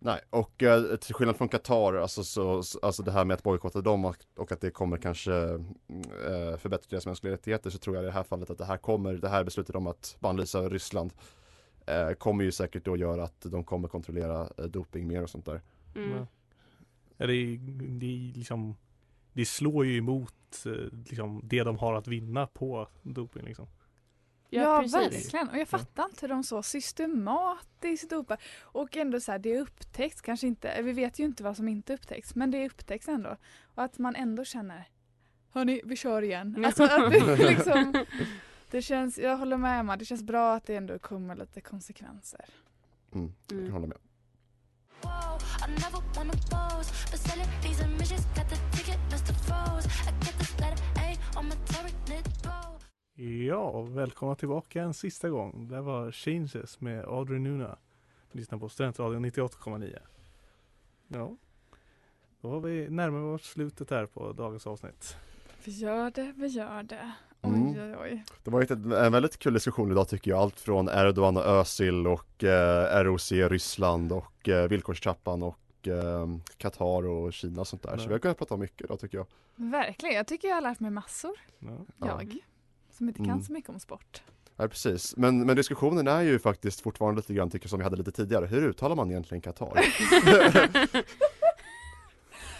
Nej, 0.00 0.20
och 0.30 0.62
eh, 0.62 0.96
till 0.96 1.14
skillnad 1.14 1.36
från 1.36 1.48
Qatar, 1.48 1.94
alltså, 1.94 2.24
så, 2.24 2.62
så- 2.62 2.78
alltså 2.82 3.02
det 3.02 3.12
här 3.12 3.24
med 3.24 3.34
att 3.34 3.42
bojkotta 3.42 3.80
dem 3.80 4.04
och, 4.04 4.16
och 4.36 4.52
att 4.52 4.60
det 4.60 4.70
kommer 4.70 4.96
kanske 4.96 5.32
eh, 5.34 6.56
förbättra 6.58 6.86
deras 6.90 7.06
mänskliga 7.06 7.32
rättigheter 7.32 7.70
så 7.70 7.78
tror 7.78 7.96
jag 7.96 8.02
i 8.02 8.06
det 8.06 8.12
här 8.12 8.22
fallet 8.22 8.50
att 8.50 8.58
det 8.58 8.64
här 8.64 8.76
kommer, 8.76 9.14
det 9.14 9.28
här 9.28 9.44
beslutet 9.44 9.76
om 9.76 9.86
att 9.86 10.16
bannlysa 10.20 10.68
Ryssland 10.68 11.12
eh, 11.86 12.10
kommer 12.12 12.44
ju 12.44 12.52
säkert 12.52 12.84
då 12.84 12.96
göra 12.96 13.24
att 13.24 13.40
de 13.40 13.64
kommer 13.64 13.88
kontrollera 13.88 14.48
eh, 14.58 14.64
doping 14.64 15.06
mer 15.08 15.22
och 15.22 15.30
sånt 15.30 15.44
där. 15.46 15.60
Mm. 15.94 16.26
Det, 17.18 17.56
det, 17.98 18.32
liksom, 18.34 18.76
det 19.32 19.44
slår 19.44 19.86
ju 19.86 19.98
emot 19.98 20.66
eh, 20.66 20.72
liksom, 21.08 21.40
det 21.44 21.62
de 21.62 21.78
har 21.78 21.94
att 21.94 22.08
vinna 22.08 22.46
på 22.46 22.88
doping. 23.02 23.44
Liksom. 23.44 23.66
Ja, 24.50 24.60
Ja, 24.60 24.98
verkligen. 24.98 25.48
Och 25.48 25.58
jag 25.58 25.68
fattar 25.68 26.04
inte 26.04 26.20
hur 26.20 26.28
de 26.28 26.44
så 26.44 26.62
systematiskt 26.62 28.10
dopar. 28.10 28.38
Och 28.62 28.96
ändå 28.96 29.20
så 29.20 29.32
här, 29.32 29.38
det 29.38 29.58
upptäcks 29.58 30.20
kanske 30.20 30.46
inte, 30.46 30.82
vi 30.82 30.92
vet 30.92 31.18
ju 31.18 31.24
inte 31.24 31.42
vad 31.42 31.56
som 31.56 31.68
inte 31.68 31.94
upptäcks, 31.94 32.34
men 32.34 32.50
det 32.50 32.66
upptäcks 32.66 33.08
ändå. 33.08 33.36
Och 33.74 33.82
att 33.82 33.98
man 33.98 34.16
ändå 34.16 34.44
känner, 34.44 34.88
hörni, 35.50 35.80
vi 35.84 35.96
kör 35.96 36.22
igen. 36.22 36.64
Alltså 36.64 36.82
att 36.84 37.10
det 37.10 37.36
liksom, 37.48 38.04
det 38.70 38.82
känns, 38.82 39.18
jag 39.18 39.36
håller 39.36 39.56
med 39.56 39.80
Emma, 39.80 39.96
det 39.96 40.04
känns 40.04 40.22
bra 40.22 40.54
att 40.54 40.66
det 40.66 40.76
ändå 40.76 40.98
kommer 40.98 41.36
lite 41.36 41.60
konsekvenser. 41.60 42.44
Mm, 43.14 43.32
jag 43.48 43.58
kan 43.58 43.70
hålla 43.70 43.86
med. 43.86 43.98
Ja, 53.20 53.82
välkomna 53.82 54.34
tillbaka 54.34 54.82
en 54.82 54.94
sista 54.94 55.28
gång. 55.28 55.68
Det 55.68 55.80
var 55.80 56.12
Changes 56.12 56.80
med 56.80 57.04
Audrey 57.04 57.38
Nuna. 57.38 57.78
Lyssna 58.32 58.58
på 58.58 58.68
Studentradion 58.68 59.26
98,9. 59.26 59.98
Ja, 61.08 61.36
då 62.40 62.50
har 62.50 62.60
vi 62.60 62.90
närmare 62.90 63.22
oss 63.22 63.42
slutet 63.42 63.90
här 63.90 64.06
på 64.06 64.32
dagens 64.32 64.66
avsnitt. 64.66 65.16
Vi 65.64 65.72
gör 65.72 66.10
det, 66.10 66.32
vi 66.36 66.46
gör 66.46 66.82
det. 66.82 67.12
Mm. 67.42 67.68
Oj, 67.70 67.80
oj, 67.80 67.96
oj. 68.00 68.24
Det 68.44 68.50
var 68.50 68.96
en 69.06 69.12
väldigt 69.12 69.38
kul 69.38 69.54
diskussion 69.54 69.90
idag 69.90 70.08
tycker 70.08 70.30
jag. 70.30 70.40
Allt 70.40 70.60
från 70.60 70.88
Erdogan 70.88 71.36
och 71.36 71.44
Özil 71.46 72.06
och 72.06 72.44
eh, 72.44 73.04
ROC 73.04 73.32
Ryssland 73.32 74.12
och 74.12 74.48
eh, 74.48 74.68
villkorstrappan 74.68 75.42
och 75.42 75.88
eh, 75.88 76.26
Qatar 76.56 77.06
och 77.06 77.32
Kina 77.32 77.60
och 77.60 77.68
sånt 77.68 77.82
där. 77.82 77.96
Så 77.96 78.02
Ja. 78.04 78.06
vi 78.08 78.12
har 78.14 78.18
kunnat 78.18 78.38
prata 78.38 78.54
om 78.54 78.60
mycket 78.60 78.80
idag 78.84 79.00
tycker 79.00 79.18
jag. 79.18 79.26
Verkligen, 79.56 80.14
jag 80.16 80.26
tycker 80.26 80.48
jag 80.48 80.54
har 80.54 80.62
lärt 80.62 80.80
mig 80.80 80.90
massor. 80.90 81.32
Ja. 81.58 81.68
Jag, 82.06 82.36
som 82.90 83.08
inte 83.08 83.18
kan 83.18 83.30
Mm. 83.30 83.42
så 83.42 83.52
mycket 83.52 83.70
om 83.70 83.80
sport. 83.80 84.22
Ja, 84.56 84.68
precis. 84.68 85.16
Men, 85.16 85.46
men 85.46 85.56
diskussionen 85.56 86.08
är 86.08 86.20
ju 86.22 86.38
faktiskt 86.38 86.80
fortfarande 86.80 87.18
lite 87.20 87.34
grann 87.34 87.50
tycker 87.50 87.64
jag 87.66 87.70
som 87.70 87.78
vi 87.78 87.84
hade 87.84 87.96
lite 87.96 88.12
tidigare. 88.12 88.46
Hur 88.46 88.62
uttalar 88.68 88.96
man 88.96 89.10
egentligen 89.10 89.40
Qatar? 89.42 89.72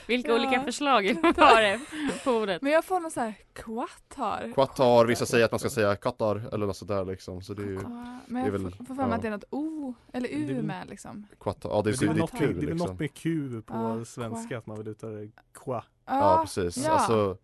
Vilka 0.09 0.29
Ja. 0.29 0.35
olika 0.35 0.61
förslag 0.63 1.03
har 1.37 1.63
det 1.63 1.81
på 2.25 2.31
ordet? 2.31 2.63
Men 2.63 2.73
jag 2.73 2.85
får 2.85 3.01
någon 3.01 3.11
så 3.11 3.21
här 3.21 3.35
Qatar. 3.55 4.53
Qatar, 4.55 5.05
vissa 5.07 5.27
säger 5.27 5.45
att 5.45 5.51
man 5.53 5.59
ska 5.61 5.71
säga 5.71 5.97
Qatar 5.97 6.55
eller 6.55 6.67
något 6.67 6.77
sådär 6.77 7.05
liksom. 7.05 7.43
Så 7.43 7.55
det 7.55 7.63
är 7.63 7.67
ju 7.67 7.77
det 7.77 7.83
Men 8.27 8.43
är 8.43 8.47
jag 8.47 8.53
väl- 8.53 8.61
får 8.63 8.85
får 8.85 8.85
för 8.85 8.95
mig 8.95 9.07
ja. 9.09 9.15
att 9.17 9.23
det 9.23 9.29
är 9.29 9.33
något 9.33 9.45
O 9.51 9.95
eller 10.13 10.29
Det 10.29 10.35
U 10.35 10.55
väl- 10.55 10.63
med 10.65 10.89
liksom. 10.89 11.27
Qatar, 11.41 11.71
ja 11.71 11.83
det 11.83 11.91
är, 11.91 11.93
Det 11.93 11.99
det 12.07 12.13
är 12.13 12.15
något, 12.15 12.33
med, 12.33 12.41
kul 12.43 12.61
det 12.61 12.67
är 12.67 12.71
liksom. 12.71 12.89
något 12.91 13.01
med 13.01 13.15
Q 13.15 13.63
på 13.67 13.75
Ja, 13.75 14.05
svenska, 14.05 14.49
qua. 14.49 14.59
att 14.59 14.67
man 14.67 14.79
vill 14.79 14.89
uttala 14.89 15.13
det 15.13 15.29
qua. 15.65 15.85
Ja 16.07 16.41
precis, 16.45 16.85
ja. 16.87 16.91
alltså 16.93 17.37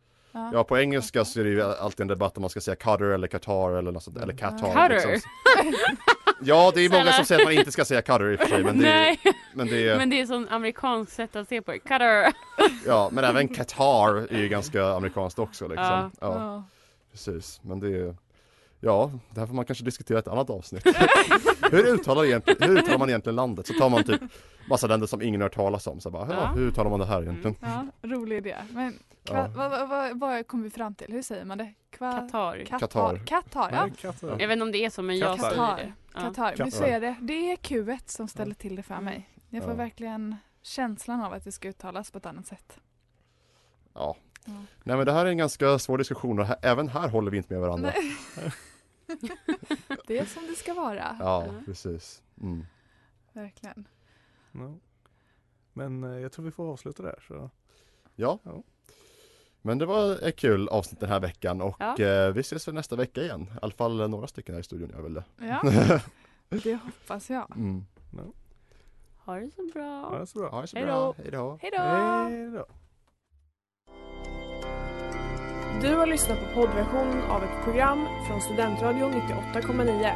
Ja. 0.53 0.65
På 0.65 0.79
engelska 0.79 1.25
så 1.25 1.41
är 1.41 1.45
det 1.45 1.51
ju 1.51 1.63
alltid 1.63 2.01
en 2.01 2.09
debatt 2.09 2.37
om 2.37 2.41
man 2.41 2.51
ska 2.51 2.61
säga 2.61 2.77
Qatar 2.77 3.05
eller 3.05 3.27
Qatar 3.29 3.71
eller 3.79 3.93
något 3.93 4.03
sånt, 4.03 4.17
eller 4.17 4.37
Qatar 4.37 4.59
Qatar? 4.73 4.89
liksom. 4.89 5.13
Ja 6.43 6.73
det 6.75 6.81
är 6.81 6.91
många 6.91 7.13
som 7.13 7.25
säger 7.25 7.41
att 7.41 7.47
man 7.47 7.55
inte 7.55 7.73
ska 7.73 7.85
säga 7.85 8.03
Qatar 8.03 8.33
i 8.33 8.37
och 8.37 8.41
för 8.41 8.47
sig 8.47 8.65
men 8.65 8.79
det 8.79 8.89
är, 8.93 9.17
men 9.55 9.67
det 9.67 9.89
är, 9.89 9.97
men 9.99 10.11
det 10.11 10.21
är 10.21 10.27
sån 10.27 10.49
amerikansk 10.49 11.13
sätt 11.13 11.37
att 11.37 11.49
se 11.49 11.63
på 11.63 11.73
det. 11.73 11.79
Cutter! 11.79 12.33
ja 12.87 13.09
men 13.13 13.25
även 13.25 13.49
Qatar 13.49 14.33
är 14.33 14.39
ju 14.39 14.49
ganska 14.49 14.85
amerikanskt 14.87 15.39
också 15.39 15.69
liksom 15.69 15.85
Ja. 15.85 16.11
Ja, 16.21 16.65
precis, 17.13 17.61
men 17.63 17.81
det 17.81 17.89
är 17.89 18.17
Ja, 18.81 19.11
det 19.31 19.41
här 19.41 19.47
får 19.47 19.55
man 19.55 19.65
kanske 19.65 19.85
diskutera 19.85 20.19
i 20.19 20.21
ett 20.21 20.29
annat 20.29 20.51
avsnitt. 20.51 20.87
hur, 21.71 21.87
uttalar 21.87 22.25
egentligen, 22.25 22.69
hur 22.71 22.79
uttalar 22.79 22.99
man 22.99 23.09
egentligen 23.09 23.37
landet? 23.37 23.67
Så 23.67 23.73
tar 23.75 23.91
man 23.91 24.05
typ 24.05 24.21
massa 24.69 24.87
länder 24.87 25.07
som 25.07 25.23
ingen 25.23 25.41
har 25.41 25.49
hört 25.49 25.55
talas 25.55 25.87
om. 25.87 26.01
Så 26.01 26.11
bara, 26.11 26.29
ja, 26.35 26.47
hur 26.47 26.67
uttalar 26.69 26.91
man 26.91 27.01
det 27.01 27.07
här 27.07 27.23
egentligen? 27.23 27.57
Ja, 27.61 27.87
rolig 28.03 28.37
idé. 28.37 28.57
Men 28.71 28.99
Ja. 29.29 29.49
vad, 29.55 29.71
vad, 29.71 29.89
vad, 29.89 30.21
vad 30.21 30.47
kom 30.47 30.63
vi 30.63 30.71
fram 30.71 30.95
till? 30.95 31.13
Hur 31.13 31.23
säger 31.23 31.45
man 31.45 31.59
det? 31.59 31.73
Qatar. 31.99 32.65
Qatar. 32.67 32.79
Qatar. 32.79 33.19
Qatar, 33.27 33.71
ja. 33.73 34.29
Jag 34.39 34.49
vet 34.49 34.53
inte 34.53 34.63
om 34.63 34.73
det 34.73 34.85
är 34.85 34.91
så 34.91 35.03
men 35.03 35.19
jag 35.19 35.37
Qatar. 35.37 35.51
säger 35.51 35.77
det. 35.77 35.93
Ja. 36.15 36.21
Qatar. 36.21 36.55
Men 36.59 36.71
så 36.71 36.79
Qatar. 36.79 36.93
är 36.93 37.01
det. 37.01 37.17
Det 37.21 37.53
är 37.53 37.57
Q1 37.57 37.99
som 38.07 38.29
ställer 38.29 38.55
till 38.55 38.77
det 38.77 38.83
för 38.83 39.01
mig. 39.01 39.29
Jag 39.55 39.63
får 39.63 39.73
Ja. 39.73 39.77
verkligen 39.77 40.37
känslan 40.63 41.21
av 41.21 41.33
att 41.33 41.45
det 41.45 41.53
ska 41.53 41.69
uttalas 41.69 42.11
på 42.11 42.19
ett 42.19 42.27
annat 42.27 42.47
sätt. 42.47 42.79
Ja. 43.95 44.17
Ja. 44.45 44.53
Nej 44.85 44.97
men 44.97 45.07
det 45.07 45.13
här 45.13 45.27
är 45.27 45.31
en 45.31 45.39
ganska 45.39 45.79
svår 45.79 45.99
diskussion 45.99 46.39
och 46.39 46.47
även 46.65 46.89
här 46.89 47.09
håller 47.09 47.31
vi 47.31 47.37
inte 47.37 47.53
med 47.53 47.61
varandra. 47.61 47.93
Nej. 47.95 48.53
det 50.07 50.19
är 50.19 50.25
som 50.27 50.47
det 50.47 50.55
ska 50.57 50.75
vara. 50.75 51.17
Ja, 51.21 51.47
precis. 51.67 52.23
Mm. 52.41 52.67
Verkligen. 53.33 53.89
Ja. 54.53 54.75
Men 55.73 56.05
eh, 56.05 56.11
jag 56.21 56.33
tror 56.33 56.45
vi 56.45 56.51
får 56.51 56.73
avsluta 56.73 57.03
där. 57.03 57.25
Så. 57.29 57.51
Ja. 58.15 58.39
Ja. 58.43 58.63
Men 59.63 59.79
det 59.79 59.87
var 59.87 60.29
ett 60.29 60.37
kul 60.37 60.69
avsnitt 60.69 61.01
den 61.01 61.09
här 61.09 61.21
veckan 61.21 61.61
och 61.63 61.77
Ja. 61.81 61.99
eh, 61.99 62.33
vi 62.33 62.41
ses 62.41 62.69
väl 62.69 62.75
nästa 62.75 62.97
vecka 62.97 63.23
igen. 63.23 63.43
I 63.43 63.59
alla 63.63 63.73
fall 63.73 64.11
några 64.11 64.27
stycken 64.27 64.55
här 64.55 64.61
i 64.61 64.65
studion 64.65 64.91
gör 64.91 65.01
väl 65.03 65.15
det. 65.15 65.25
Ja, 65.39 65.63
det 66.49 66.75
hoppas 66.75 67.31
jag. 67.31 67.51
Mm. 67.57 67.85
Ha 69.27 69.35
det 69.35 69.51
så 69.51 69.63
bra. 69.75 70.09
Ja, 70.13 70.19
det 70.19 70.27
så 70.27 70.39
bra. 70.39 70.49
Ja, 70.53 70.57
det 70.59 70.63
är 70.63 70.67
så 70.67 70.77
Hej 70.77 70.87
bra. 70.87 70.95
då. 70.95 71.15
Hej 71.23 71.31
då. 71.31 71.59
Hej 71.63 71.71
då! 71.71 71.83
Hej 71.83 72.51
då. 72.51 72.67
Du 75.83 75.97
har 75.97 76.07
lyssnat 76.07 76.39
på 76.41 76.55
poddversion 76.55 77.23
av 77.23 77.43
ett 77.45 77.65
program 77.65 78.07
från 78.29 78.41
Studentradion 78.41 79.13
98,9. 79.13 80.13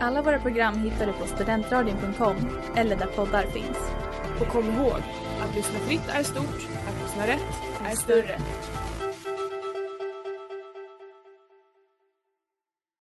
Alla 0.00 0.22
våra 0.22 0.38
program 0.38 0.74
hittar 0.78 1.06
du 1.06 1.12
på 1.12 1.26
studentradion.com 1.26 2.36
eller 2.76 2.96
där 2.96 3.06
poddar 3.06 3.42
finns. 3.42 3.92
Och 4.40 4.46
kom 4.46 4.64
ihåg, 4.64 5.00
att 5.40 5.54
lyssna 5.54 5.78
fritt 5.78 6.08
är 6.08 6.22
stort, 6.22 6.68
att 6.88 7.02
lyssna 7.02 7.26
rätt 7.26 7.62
är 7.84 7.96
större. 7.96 8.38